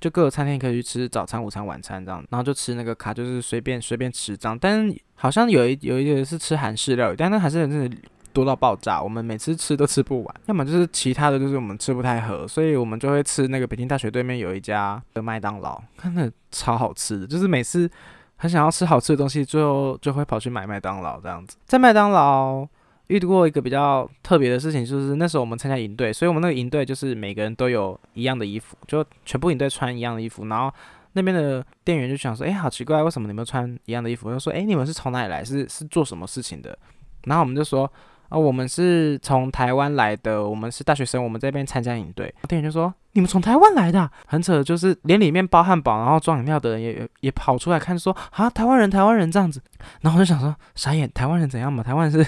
[0.00, 4.58] 就各个餐厅可以去吃早餐、午餐、晚餐这样，然后就吃那个卡，就是随便随便吃这样。
[4.58, 7.96] 但好像有一有一个是吃韩式料理，但那韩式真的
[8.32, 10.34] 多到爆炸，我们每次吃都吃不完。
[10.46, 17.90] 要么就是其他的就是我们吃不太合，所以我们就会吃那个北京大学对面有一家的麦当劳，真的超好吃的，就是每次。
[18.36, 21.56] 很想要吃好吃的东西，最后就会跑去买麦当劳这样子。
[21.66, 22.66] 在麦当劳
[23.08, 30.46] 遇到过一个比较特别的事情，就是那时候我们参加营队，所以我们那个营队就是每个人都有一样的衣服，就全部营队穿一样的衣服。
[30.46, 30.72] 然后
[31.12, 35.44] 那边的店员就想说：“哎，好奇怪，为什么你们穿一样的衣服？”就说：“哎，你们是从哪里来？
[35.44, 36.78] 是是做什么事情的？”
[37.24, 37.90] 然后我们就说。
[38.28, 42.32] 啊，我们是从台湾来的，我们是大学生，我们这边参加营队。
[42.48, 49.62] 店员就说：“你们从台湾来的，很扯，就是连里面包汉堡，然后装饮料的人也也跑出来看，说啊，台湾人，台湾人这样子。”
[50.02, 51.82] 然后我就想说，傻眼，台湾人怎样嘛？
[51.82, 52.26] 台湾是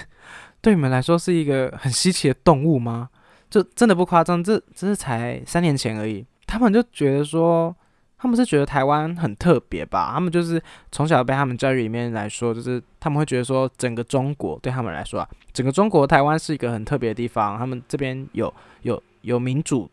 [0.61, 3.09] 对你们来说是一个很稀奇的动物吗？
[3.49, 7.75] 就真的不夸张，这这是才三年前而已，他们就觉得说。
[8.19, 10.11] 他们是觉得台湾很特别吧？
[10.13, 17.57] 他们就是从小被他们教育里面来说，就是他们会觉得说，整个中国对他们来说啊，整个中国台湾是一个很特别的地方。
[17.59, 18.51] 他们这边有
[18.81, 19.87] 有有民主，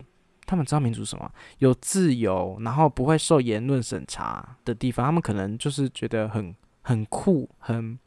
[0.46, 1.30] 他们知道民主什么？
[1.58, 5.04] 有自由，然后不会受言论审查的地方。
[5.04, 7.98] 他们可能就是觉得很很酷，很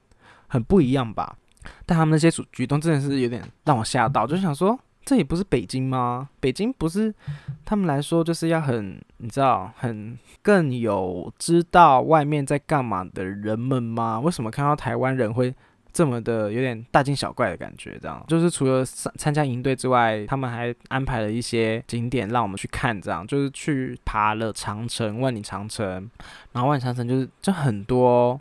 [0.48, 1.38] 很不一样吧。
[1.86, 4.80] 但他们那些举举动真的是有点让我吓到，就想说。
[5.08, 6.28] 这也不是北京吗？
[6.42, 7.16] 北京不是
[7.64, 14.20] 他们来说就是要很，你知道，很更有知道外面在干嘛的人们吗？
[14.20, 15.56] 为什么看到台湾人会
[15.94, 17.98] 这么的有点大惊小怪的感觉？
[18.02, 25.88] 这样就是除了参参加营队之外，他们还安排了一些景点让我们去看，这样就是去爬了长城、万里长城，
[26.52, 28.38] 然后万里长城就是就很多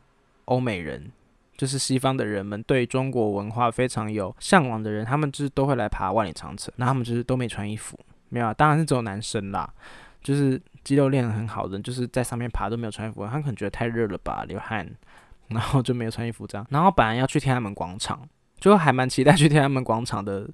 [0.46, 1.12] 欧美人。
[1.56, 6.72] 就是西方的人们对中国文化非常有向往的人，他们就是都会来爬万里长城。
[6.76, 9.72] 那他们就是都没穿衣服，没有，啊当然是只有男生啦。
[10.22, 14.88] 就是肌肉练得很好的，就是在上面爬都没有穿衣服，他可能觉得太热了吧，流汗，
[15.48, 16.66] 然后就没有穿衣服这样。
[16.70, 20.48] 然后本来要去天安门广场，就还蛮期待去天安门广场的，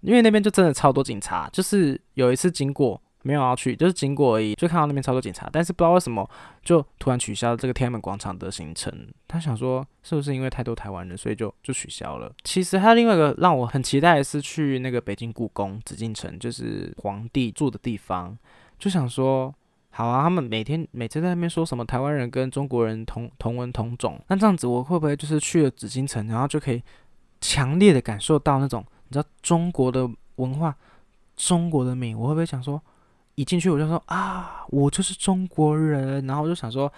[0.00, 1.48] 因为那边就真的超多警察。
[1.52, 3.00] 就是有一次经过。
[3.22, 6.28] 没有要去，就是经过而已，就看到那边操作警察，但是不知道为什么
[6.62, 8.92] 就突然取消了这个天安门广场的行程。
[9.26, 12.32] 他想说是不是因为太多台湾人，所以就就取消了。
[12.44, 18.36] 其实还有另外一个让我很期待的是去那个北京故宫紫禁城，就是皇帝住的地方。
[18.78, 19.52] 就想说
[19.90, 26.80] 好啊，他们每天每次在那边说什么台湾人跟中国人同同文同种，那这样子我会不会就是去了紫禁城，然后就可以
[27.40, 30.76] 强烈的感受到那种你知道中国的文化、
[31.36, 32.14] 中国的美？
[32.14, 32.80] 我会不会想说，
[33.38, 36.92] 一进去我就说啊，我就是中国人，然后我就想说。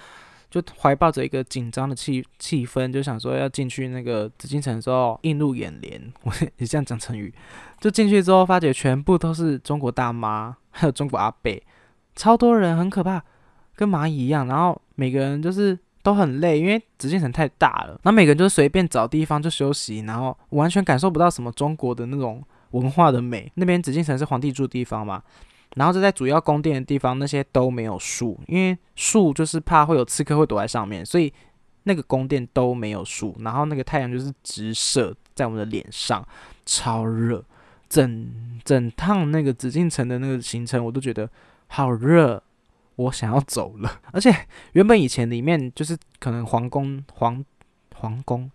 [0.50, 6.12] 就怀抱着一个紧张的气气氛，就想说要进去那个紫禁城的时候映入眼帘。
[6.26, 7.32] 我也这样讲成语，
[7.78, 11.62] 就进去之后发觉全部都是中国大妈，还有中国阿伯，
[12.16, 13.22] 超多人，很可怕，
[13.76, 14.44] 跟蚂蚁一样。
[14.48, 17.90] 然后每个人就是都很累，因为紫禁城太大了。
[18.02, 23.48] 然后每个人就随便找地方就休息，然后完全感受不到什么中国的那种文化的美。
[23.54, 25.22] 那边紫禁城是皇帝住的地方嘛。
[25.76, 31.32] 然后就在主要宫殿的地方，那些都没有树，因为树就是怕会有刺客会躲在上面，所以
[31.84, 33.36] 那个宫殿都没有树。
[33.40, 36.26] 然后那个太阳就是直射在我们的脸上，
[36.66, 37.44] 超热。
[37.88, 38.28] 整
[38.64, 41.28] 整趟那个紫禁城的那个行程，我都觉得
[41.66, 42.40] 好热，
[42.94, 44.00] 我想要走了。
[44.12, 44.32] 而且
[44.74, 47.44] 原本以前里面就是可能皇宫皇
[47.96, 48.48] 皇宫，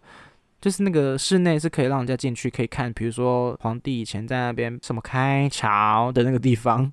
[0.61, 6.91] 就是那个室内是可以让人家进去可以看，比如说皇帝以前在那边什么开朝的那个地方。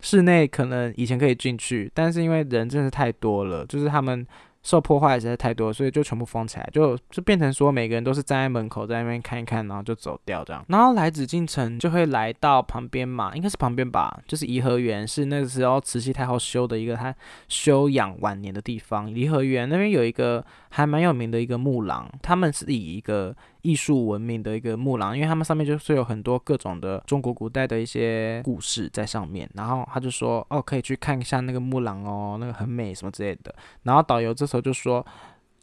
[0.00, 4.26] 室内可能以前可以进去，但是因为人真的是太多了，就是他们。
[4.62, 10.62] 受破坏实在太多，所以就全部封起来，就就变成说每个人都是站在门口在那边看一看，然后就走掉这样。
[10.68, 17.14] 然后来紫禁城就会来到旁边嘛，应该是旁边吧，就是颐和园，是那个时候慈禧太后修的一个她
[17.48, 19.10] 休养晚年的地方。
[19.10, 29.48] 颐和园那边有一个还蛮有名的一个木廊，他们是以一个艺术文明的一个木廊，因为他们上面就是有很多各种的中国古代的一些故事在上面。
[29.54, 33.54] 然后他就说，哦，可以去看一下那个木廊哦，那个很美什么之类的。
[33.84, 34.50] 然后导游这。
[34.50, 35.06] 时候就说，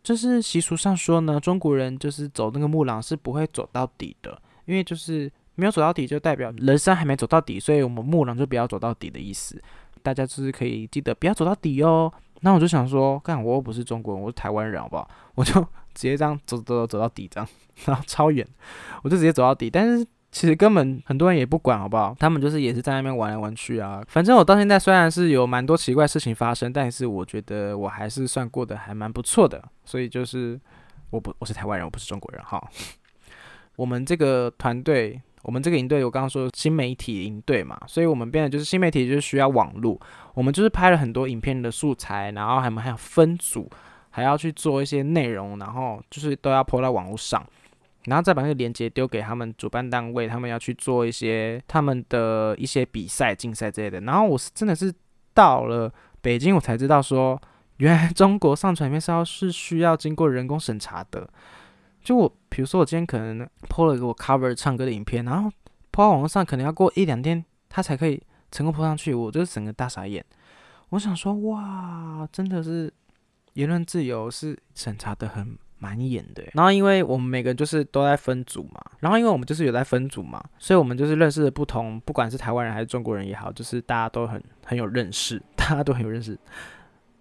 [0.01, 9.62] 就是习俗上说呢，中国人就是走那个木廊是不会走到底的，因为就是没有走到底，就代表人生还没走到底，所以我们木廊就不要走到底的意思。
[10.01, 12.10] 大家就是可以记得不要走到底哦。
[12.39, 15.10] 那我就想说，干我又不是中国人，我是台湾人，好不好？
[15.36, 17.49] 我就直接这样走走走走到底，这样
[17.86, 18.47] 然后超远，
[19.03, 20.05] 我就直接走到底，但是。
[20.29, 22.13] 其实根本很多人也不管，好不好？
[22.19, 24.03] 他们就是也是在那边玩来玩去啊。
[24.10, 29.63] 反正我到现在虽然是有蛮多奇怪事情发生，但是我觉得我还是算过得还蛮不错的。
[29.86, 30.60] 所以就是
[31.12, 32.62] 我不我是台湾人，我不是中国人哈。
[33.77, 39.99] 我们这个团队，我们这个营队，我刚刚说新媒体营队嘛，所以我们变的就是新媒体，就是需要网络。
[40.36, 43.67] 我们就是拍了很多影片的素材，然后还们还要分组，
[44.17, 47.45] 还要去做一些内容，然后就是都要泼到网络上。
[48.06, 54.01] 然后再把那个链接丢给他们主办单位，他们要去做一些他们的一些比赛、竞赛之类的。
[54.01, 54.91] 然后我是真的是
[55.36, 57.39] 到了北京，我才知道说，
[57.77, 61.30] 原来中国上传影片是要是需要经过人工审查的。
[62.03, 65.47] 就我，比如说我今天可能 po 了一个我 cover 唱歌的影片，然后
[65.91, 68.19] po 到网络上，可能要过一两天，它才可以
[68.51, 69.13] 成功 po 上去。
[69.13, 70.25] 我就整个大傻眼。
[70.89, 72.91] 我想说，哇，真的是
[73.57, 75.57] 言论自由是审查的很。
[75.79, 86.35] 蛮严的，然后因为我们每个人就是都在分组嘛，然后因为我们就是有在分组嘛，所以我们就是认识的不同，不管是台湾人还是中国人也好，就是大家都很很有认识， 大家都很有认识。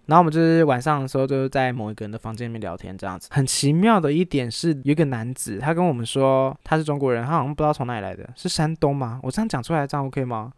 [0.07, 3.29] 然后我们就是晚上的时候就是在某一个人的房间里面聊天这样子。
[3.31, 9.19] 很奇妙的一点是，有一个男子他跟我们说他是中国人，他好像不知道从哪里来的，是山东吗？
[9.21, 10.51] 我这样讲出来这样 OK 吗？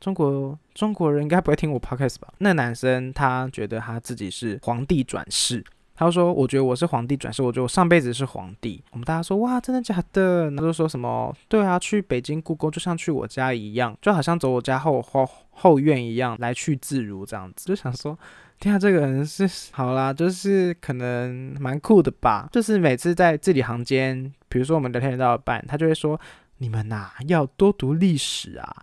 [0.00, 2.32] 中国中国人应该不会听我 podcast 吧？
[2.38, 5.64] 那男生他觉得他自己是皇帝转世。
[6.00, 18.16] 他说：“我觉得我是皇帝转世，我觉得我上辈子是皇帝。”我们大家说：“哇，真的假的？”他就说什么：“对啊，去北京故宫就像去我家一样，就好像走我家后后后院一样，来去自如这样子。”就想说
[18.60, 22.48] ：“天啊，这个人是好啦，就是可能蛮酷的吧？
[22.52, 26.20] 就是每次在字里行间，比如说我们聊天到一半，他就会说
[26.58, 28.76] ：‘你们呐，要多读历史啊，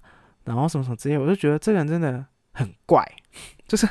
[0.45, 3.05] 然后什么什么之类。’我就觉得这个人真的很怪，
[3.67, 3.88] 就是。”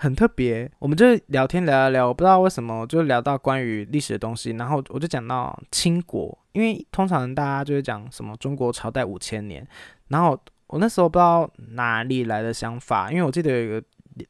[0.00, 9.66] 很特别，我们就聊天聊聊聊，我不知道为什么就聊到关于历史的东西，然后我就讲到清国，因为通常大家就会讲什么中国朝代五千年，
[10.06, 13.84] 然后我那时候不知道哪里来的想法，因为我记得有一个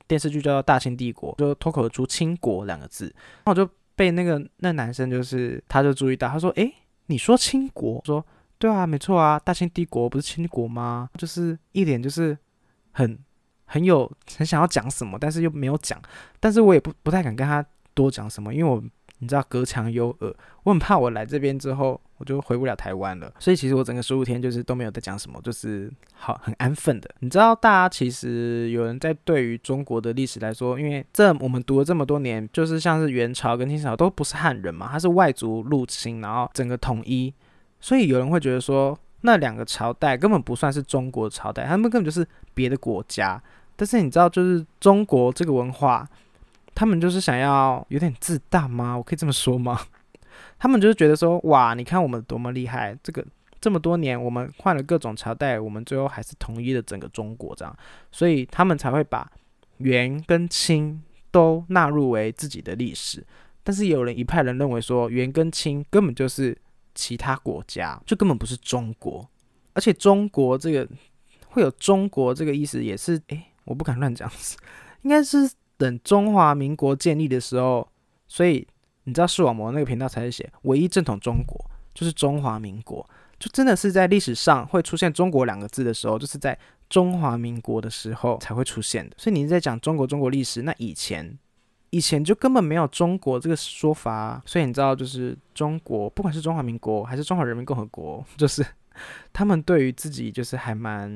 [0.07, 3.05] 电视剧叫做《大清帝国》，就脱口而出“清国”两个字，
[3.45, 6.73] 然后我就被那个那男生就是他就注意到，他说：“诶，
[7.09, 8.25] 你说清国？”说
[8.59, 12.37] ：“对啊，没错啊，大清帝国不是清国吗？”就是一脸就是
[12.92, 13.19] 很。
[13.71, 16.00] 很有很想要讲什么，但是又没有讲，
[16.40, 18.83] 但是我也不不太敢跟他多讲什么，因为我
[19.19, 27.11] 你知道隔墙有耳，我很怕我来这边之后我就回不了台湾了，所以其实我整个十五天就是都没有在讲什么，就是好很安分的。
[27.21, 37.35] 你知道，大家其实有人在对于中国的历史来说，因为这我们读了这么多年，就是像是元朝跟清朝都不是汉人嘛，他是外族入侵，然后整个统一，
[37.81, 43.42] 所以有人会觉得说那两个朝代根本不算是中国朝代，他们根本就是别的国家。
[43.76, 46.04] 但是你知道，就是中国这个文化，
[46.74, 48.96] 他们就是想要有点自大吗？
[48.96, 49.81] 我可以这么说吗？
[50.58, 53.24] 他们就是觉得说，哇，你看我们多么厉害，这个
[53.60, 57.76] 这么多年我们换了各种朝代，我们最后还是统一了整个中国这样，
[58.10, 59.31] 所以他们才会把
[59.76, 61.00] 元跟清
[61.31, 63.24] 都纳入为自己的历史。
[63.62, 66.56] 但是有人一派人认为说，元跟清根本就是
[66.99, 69.25] 其他国家，就根本不是中国，
[69.73, 70.87] 而且中国这个
[71.46, 74.29] 会有中国这个意思，也是诶，我不敢乱讲，
[75.03, 77.88] 应该是等中华民国建立的时候，
[78.27, 78.67] 所以
[79.05, 81.57] 你知道视网膜那个频道才是写唯一正统中国，
[81.94, 86.59] 就是中华民国，就真的是在历史上会出现中国两个字的时候，就是在
[86.90, 89.15] 中华民国的时候才会出现的。
[89.17, 91.38] 所以你在讲中国中国历史，那以前。
[91.91, 98.65] 以前就根本没有中国这个说法，所以你知道，就是中国，不管是中华民国还是中华人民共和国， 就是
[99.33, 101.11] 他们对于自己就是还蛮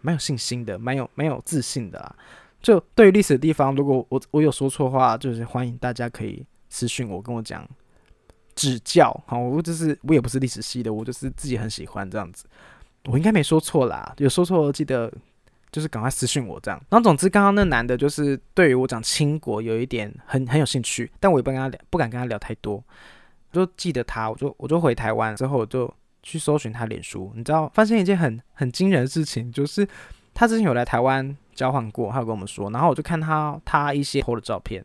[0.00, 2.16] 蛮有信心的，蛮有蛮有自信的啦。
[2.60, 7.66] 就对于历史的地方，如果我我有说错话，就是欢迎大家可以私信我，跟我讲
[8.54, 9.12] 指教。
[9.26, 12.44] 好，我就是我也不是历史系的，我就是自己很喜欢这样子。
[13.04, 15.12] 我应该没说错啦，有说错记得。
[15.72, 22.82] 就是赶快私信我这样，然后总之刚刚那男的，就是对于我讲清国有一点很很有兴趣，但我也不跟他聊，不敢跟他聊太多。
[23.52, 25.92] 就记得他，我就我就回台湾之后，我就
[26.22, 29.86] 去搜寻他脸书，你知道，发现一件很很惊人的事情，就是
[30.34, 34.84] 他之前有来台湾交换过，他有跟我们说，然后我就看他他一些 PO 的照片，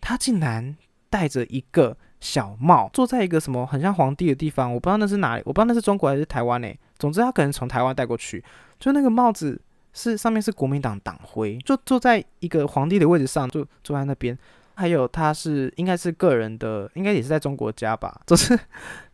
[0.00, 0.76] 他竟然
[1.08, 6.68] 戴着一个小帽，坐在一个什么很像皇帝的地方，我不知道那是哪里，我不知道那是中国还是台湾呢。
[6.98, 8.44] 总之他可能从台湾带过去，
[8.78, 9.60] 就那个帽子。
[9.92, 14.38] 是上面是国民党党徽，就坐在一个皇帝的位置上，就坐在那边。
[14.76, 18.18] 还有他是应该是个人的，应该也是在中国家吧。
[18.26, 18.58] 就是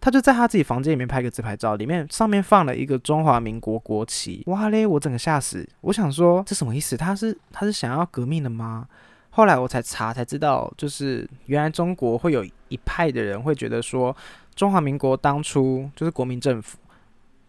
[0.01, 4.45] 他就在他自己房间里面拍个自拍照，里面上面放了一个中华民国国旗。
[4.47, 5.69] 哇嘞，我整个吓死！
[5.81, 6.97] 我想说这什么意思？
[6.97, 8.87] 他是他是想要革命的吗？
[9.31, 14.17] 后来我才查才知道，就是原来中国会有一派的人会觉得说，
[14.55, 16.79] 中华民国当初就是国民政府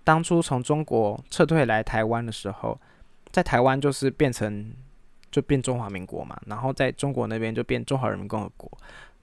[0.03, 2.79] 当初从中国撤退来台湾的时候。
[3.37, 4.73] 在台湾就是变成
[5.29, 8.67] 就变中华民国嘛，然后在中国那边就变中华人民共和国。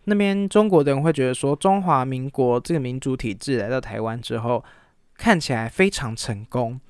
[0.05, 4.63] 那边中国的人会觉得说，中华民国这个民主体制来到台湾之后，
[5.17, 6.81] 看起来非常成功，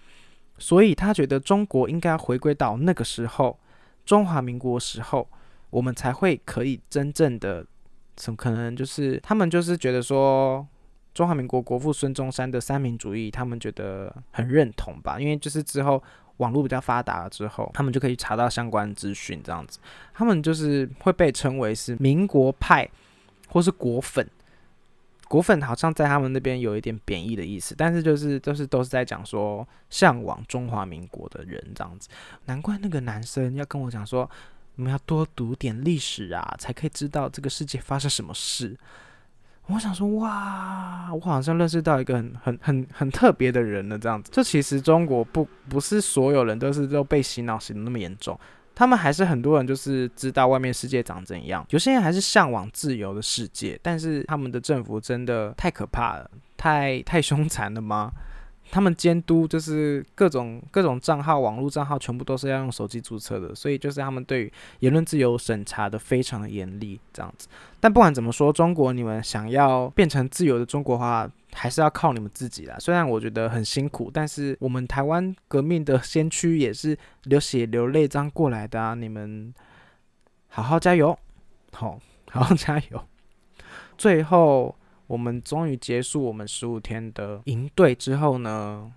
[0.59, 3.59] 所以他觉得中国应该回归到那个时候，
[4.05, 5.27] 中华民国时候，
[5.71, 7.67] 我们才会可以真正的，
[8.17, 10.69] 怎么可能就是他们就是觉得说，
[11.15, 16.03] 中华民国国父孙中山的三民主义，他们觉得很认同吧，因为就是之后。
[16.39, 19.79] 网络比较发达了之后，他们就可以查到相关资讯，这样子，
[20.13, 22.89] 他们就是会被称为是民国派，
[23.49, 24.29] 或是国粉。
[25.27, 32.09] 国粉好像在他们那边有一点贬义的意思，但是就是都是都是在讲说向往中华民国的人这样子。
[32.45, 34.31] 难怪那个男生要跟我讲说，
[34.77, 38.77] 我们要多读点历史啊，才可以知道这个世界发生什么事。
[39.67, 44.31] 我想说，哇，我好像认识到一个很很很很特别的人了，这样子。
[44.31, 48.39] 就其实中国不不是所有人都是都被洗脑洗的那么严重，
[48.75, 58.13] 他们还是很多人就是知道外面世界长怎样，有些人还是向往自由的世界，但是他们的政府真的太可怕了，太太凶残了吗？
[58.71, 67.47] 他们监督就是各种各种账号，网络账号全部都是要用手机注册的，所以就是他们对言论自由审查的非常的严厉，这样子。
[67.79, 72.77] 但不管怎么说，中国你们想要变成自由的中国话，还是要靠你们自己啦。
[72.81, 78.95] 虽然我觉得很辛苦，但是我们台湾革命的先驱也是流血流泪这样过来的啊！
[78.95, 79.55] 你们
[80.49, 81.17] 好好加油，
[81.73, 82.01] 好，
[82.31, 83.01] 好好加油。
[83.97, 84.75] 最后。
[85.07, 88.91] 我们终于结束我们十五天的营队之后呢，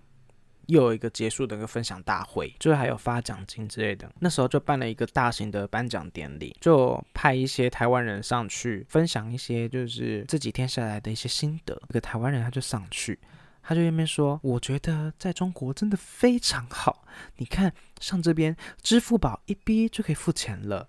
[0.68, 4.10] 又有一个结束的一个分享大会，就是还有发奖金之类的。
[4.20, 11.80] 那时候就办了一个大型的颁奖典礼，就派一些台湾人上去分享一些就是这几天下来的一些心得。
[11.90, 13.20] 一个台湾人他就上去，
[13.62, 17.06] 他就那边说：“我觉得在中国真的非常好，
[17.38, 20.88] 你看上这边支付宝一逼就可以付钱了，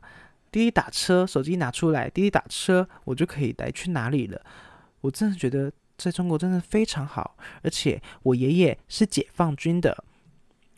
[0.52, 4.40] 滴滴打车手机拿出来，滴滴打车我就可以来去哪里了。”
[5.00, 10.04] 我真的觉得在中国真的非常好，而且我爷爷是解放军的，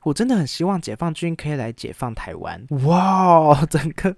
[0.03, 2.67] 我真的很希望解放军可以来解放台湾。
[2.87, 4.15] 哇， 整个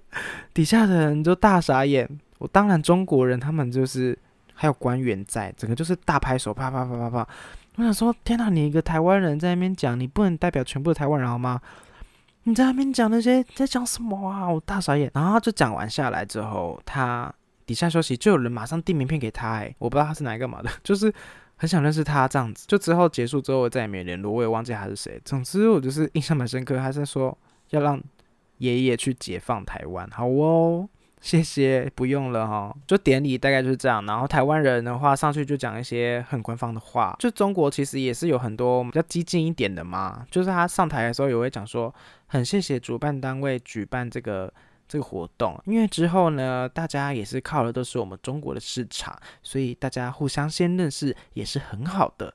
[0.53, 2.09] 底下的人都大傻眼。
[2.37, 4.17] 我当然中国人，他们就是
[4.53, 7.27] 还有官员在，整个就是大拍手，啪啪啪啪啪。
[7.75, 11.61] 我想说，天哪，你一个台湾人在那边讲，你不能代表全部的台湾人好吗？
[12.43, 14.49] 你在那边讲那些在讲什么啊？
[14.49, 15.09] 我大傻眼。
[15.13, 17.33] 然后就讲完下来之后，他。
[17.73, 21.11] 底下休息，就有人马上递名片给他，哎，我不知道他是哪一个嘛的， 就是
[21.55, 22.65] 很想认识他这样子。
[22.67, 25.19] 就之后结束之后，我再也没联络，我也忘记他是谁。
[25.25, 27.35] 总之，我就是印象蛮深刻，他在说
[27.71, 27.99] 要让
[28.59, 30.07] 爷爷去解放台湾。
[30.11, 30.87] 好哦，
[31.19, 32.75] 谢谢，不用了哈。
[32.85, 37.15] 就典礼大概就是这样，然后台湾人的话上去就讲一些很官方的话。
[37.17, 41.91] 就中国其实也是有很多比较激进一点的嘛，就是他上台的时候也会讲说，
[42.27, 44.53] 很谢谢主办单位举办这个。
[44.87, 52.33] 这个活动，因为之后呢，大家也是靠的都是我们中国的市场，所以大家互相先认识也是很好的。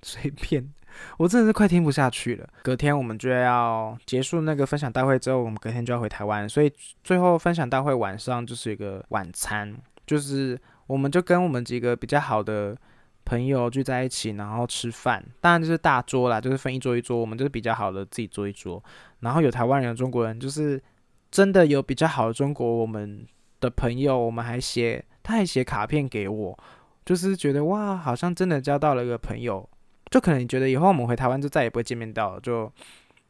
[0.00, 0.72] 随便，
[1.18, 2.48] 我真的是快听不下去了。
[2.62, 6.72] 隔天我们就要结束那个分享大会之后，我们隔天就要回台湾，所以
[7.02, 9.76] 最后分享大会晚上就是一个晚餐，
[10.06, 12.76] 就是我们就跟我们几个比较好的
[13.24, 15.22] 朋友聚在一起，然后吃饭。
[15.40, 18.82] 当然就是大桌啦，就是分一桌一桌，我们就是比较好的自己坐一桌，
[19.18, 20.80] 然后有台湾人、中国人，就是。
[21.30, 23.26] 真的有比较好的中国，我们
[23.60, 26.58] 的朋友，我们还写，他还写卡片给我，
[27.04, 29.68] 就是觉得哇，好像真的交到了一个朋友，
[30.10, 32.72] 就可能你觉得以后我们回台湾就再也不会见面到了，就有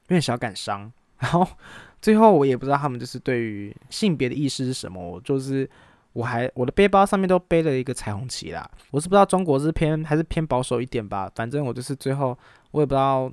[0.06, 0.90] 点小感伤。
[1.18, 1.46] 然后
[2.00, 5.68] 最后我也不知道他们就是对于性别的意识是什么，我就是
[6.12, 12.38] 我还我的背包上面都背了一个彩虹旗啦，我是不知道中国是偏还是偏保守一点吧，反正我就是最后
[12.70, 13.32] 我也不知道。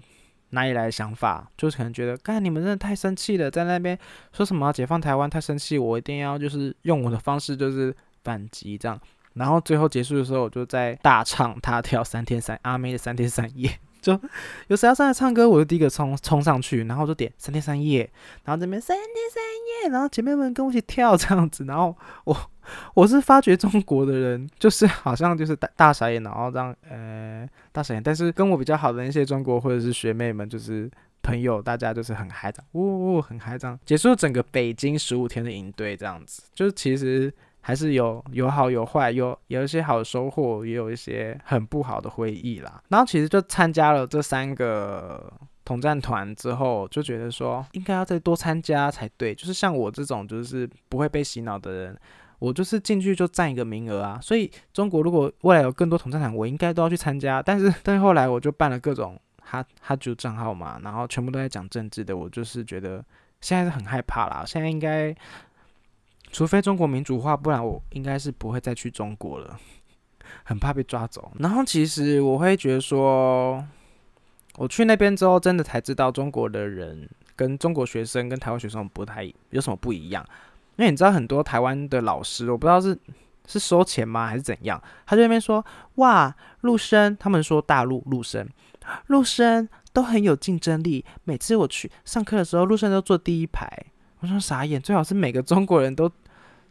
[0.56, 1.48] 哪里来的想法？
[1.56, 3.96] 就是可能觉得，干你们真的太生气了，在那边
[4.34, 9.00] 说什么解放台湾，太生气，我一定要就是用我的方式就是反击这样。
[9.36, 13.70] 然后最后结束的时候，我就在大唱他跳三天三阿妹的三天三夜。
[14.06, 14.20] 就
[14.68, 18.08] 有谁要上来唱歌，我就第一个冲冲上去，然后就点三天三夜，
[18.44, 21.96] 然后这边三天三夜，然后姐妹们跟我一起跳这样子，然后
[22.26, 22.38] 我
[22.94, 30.88] 我是发觉中国的人就是好像就是大大傻眼，然后这样呃大傻眼，但是跟我比较好的那些中国或者是学妹们就是
[31.24, 37.34] 朋友，大家就是很嗨的，呜呜很嗨这样，结束整个北京十五天的营队这样子，就是其实。
[37.68, 42.80] 还是有有好有坏，有有一些好的收获，也有一些很不好的回忆啦。
[42.90, 49.34] 然后其实就参加了这三个统战团之后，就觉得说应该要再多参加才对。
[49.34, 52.00] 就是像我这种就是不会被洗脑的人，
[52.38, 54.20] 我就是进去就占一个名额啊。
[54.22, 57.42] 所以中国如果未来有更多统战团，我应该都要去参加。
[57.42, 63.04] 但是但是后来我就办了各种哈哈主账号嘛，然后全部都在讲政治的，我就是觉得
[63.42, 64.44] 现在是很害怕啦。
[64.46, 65.16] 现在应该。
[66.32, 69.58] 除非中国民主化，不然我应该是不会再去中国了，
[70.44, 71.32] 很怕被抓走。
[71.40, 73.64] 然后其实我会觉得说，
[74.58, 80.26] 我去那边之后，真的才知道中国的人跟中国学生跟台湾学生不太有什么不一样。
[80.78, 82.98] 因为你知道很多台湾的老师，我不知道是
[83.48, 85.66] 是收钱吗还是怎样，他在那边说
[85.96, 88.46] 哇陆生，他们说大陆陆生，
[89.08, 91.06] 陆生都很有竞争力。
[91.24, 93.70] 每次我去上课的时候，陆生都坐第一排，
[94.26, 96.12] 我说傻眼，最好是每个中国人都。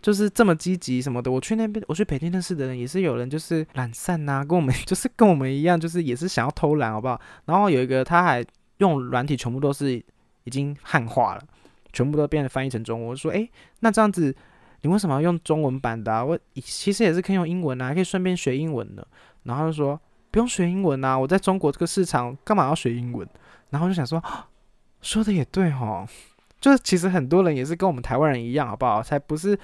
[0.02, 7.18] 就是这么积极什么的，我去那边，我去北京认识的人也是有人就是懒散呐，跟我们 就是跟我们一样，就是也是想要偷懒，好不好？
[7.46, 8.44] 然后有一个他还
[8.80, 11.42] 用软体，全部都是已经汉化了，
[11.90, 13.08] 全部都变得翻译成中文。
[13.08, 13.50] 我说，诶，
[13.80, 14.36] 那这样子
[14.82, 16.22] 你为什么要用中文版的？
[16.22, 19.08] 我其实也是可以用英文啊，可以顺便学英文的。
[19.44, 19.98] 然后就说
[20.30, 23.26] 不用学英文啊，我在中国这个市场干嘛要学英文？
[23.70, 24.22] 然后就想说，
[25.00, 26.06] 说的也对哈，
[26.64, 29.02] 就是其实很多人也是跟我们台湾人一样，好不好？
[29.02, 29.58] 才不是。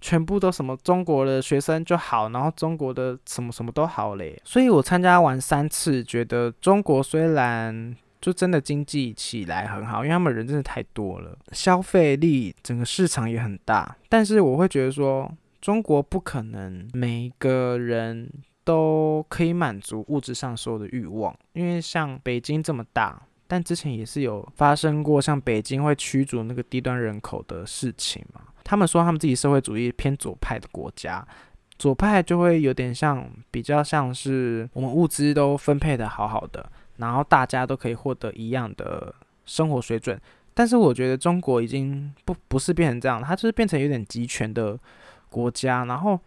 [0.00, 4.40] 全部都什么中国的学生就好，然后中国的什么什么都好嘞。
[4.44, 13.94] 所以我参加完三次，觉得中国虽然就真的经济起来很好，因为他们人真的太多了，消费力整个市场也很大。
[14.08, 15.30] 但是我会觉得说，
[15.60, 18.26] 中国不可能每一个人
[18.64, 28.42] 都可以满足物质上所有的欲望，因为像北京这么大，但之前也是有发生过像北京会驱逐那个低端人口的事情嘛。
[28.62, 31.26] 他们说他们自己社会主义偏左派的国家，
[31.76, 39.12] 左派就会有点像比较像是我们物资都分配的好好的，然后大家都可以获得一样的
[39.44, 40.20] 生活水准。
[40.54, 44.78] 但是我觉得中国已经不不是变成这样，它就是变成有点集权的
[45.28, 46.20] 国家，然后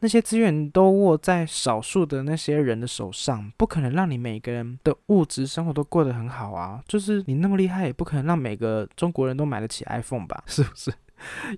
[0.00, 6.82] 那些资源都握在少数的那些人的手上，不可能让你每个人的物质生活都过得很好啊。
[6.86, 10.42] 就是你那么厉害，也不可能让每个中国人都买得起 iPhone 吧？
[10.46, 10.92] 是不是？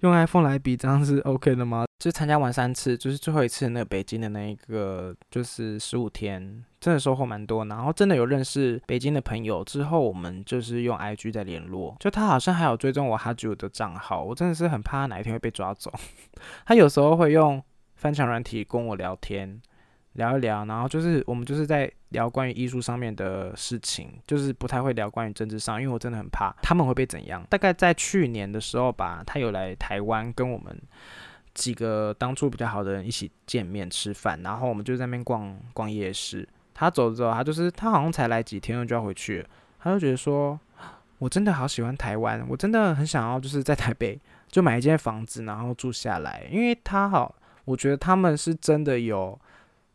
[0.03, 1.84] 用 iPhone 来比，这样是 OK 的吗？
[1.99, 7.64] 就参加完三次，就是最后一次那个北京的那一个，就是十五天，真的收获蛮多。
[7.64, 11.97] 然后真的有认识北京的朋友，之后我们就是用 IG 在联络。
[11.99, 15.93] 就他好像还有追踪我哈九的账号，我真的是很怕他哪一天会被抓走。
[16.64, 17.61] 他有时候会用
[17.99, 19.61] 翻墙软体跟我聊天。
[20.14, 27.46] 聊一聊，然后就是我们就是在聊关于艺术上面的事情，就是不太会聊关于政治上，因为我真的很怕他们会被怎样。
[27.49, 30.76] 大概在去年的时候吧，他有来台湾跟我们
[31.55, 36.49] 几个当初比较好的人一起见面吃饭，然后我们就在那边逛逛夜市。
[36.74, 39.46] 他走之后，他就是他好像才来几天就要回去，
[39.78, 40.59] 他就觉得说
[41.18, 44.18] 我真的好喜欢台湾，我真的很想要就是在台北
[44.49, 47.32] 就买一间房子，然后住下来，因为他好，
[47.68, 49.38] 我觉得他们是真的有，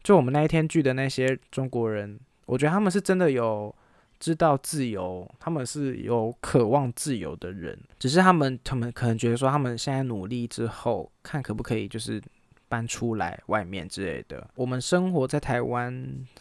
[0.03, 3.73] 就我们那一天聚的那些中国人，我觉得他们是真的有
[4.19, 12.21] 知道自由，他们是有渴望自由的人，只是他们他们可能觉得说他们现在努力之后，看可不可以就是。
[12.69, 15.93] 搬出来外面之类的，我们生活在台湾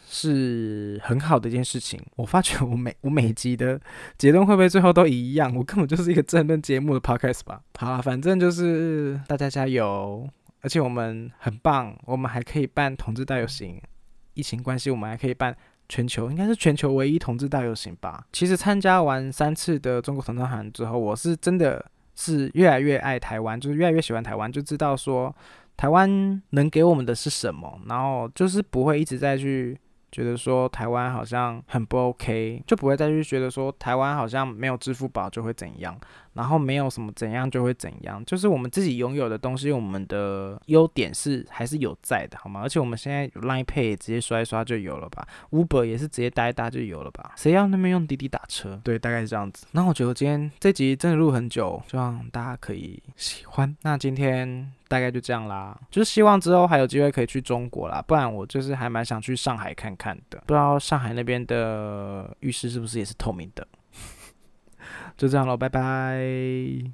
[0.08, 2.00] 是很好的一件事情。
[2.16, 3.78] 我发觉我每我每集的
[4.16, 5.54] 结论会不会最后都一样？
[5.54, 7.60] 我根本就是一个争论节目的 podcast 吧。
[7.78, 10.26] 好，反正就是大家加油，
[10.62, 13.80] 而且我们很棒，我们还可以办同志大游行。
[14.34, 15.54] 疫情关系，我们还可以办
[15.88, 18.24] 全球，应该是全球唯一同志大游行吧。
[18.32, 21.84] 其实参加完三次的中国同志团之后，我是真的
[22.14, 25.34] 是越来越爱台湾，就是越来越喜欢台湾，就知道说。
[25.74, 27.80] 台湾能给我们的是什么？
[27.86, 29.76] 然后就是不会一直在去。
[30.12, 35.98] 觉得说台湾好像很不 OK，就不会再去觉得说台湾好像没有支付宝就会怎样，
[36.34, 42.60] 然后没有什么怎样就会怎样，就是我们自己拥有的东西，我们的优点是还是有在的，好吗？
[42.62, 47.32] 而且我们现在有 Line Pay，直接刷一刷就有了吧？Uber 也是直接搭一搭就有了吧？
[47.36, 48.78] 谁要那边用滴滴打车？
[48.84, 49.66] 对，大概是这样子。
[49.70, 53.74] 那我觉得今天这集真的录很久，希望大家可以喜欢。
[53.82, 60.02] 那今天大概就这样啦，就是希望之后还有机会可以去中国啦，不然我就是还蛮想去上海看看。
[60.02, 63.64] 看的，不知道上海那边的浴室是不是也是透明的？
[65.16, 66.92] 就这样咯，拜拜。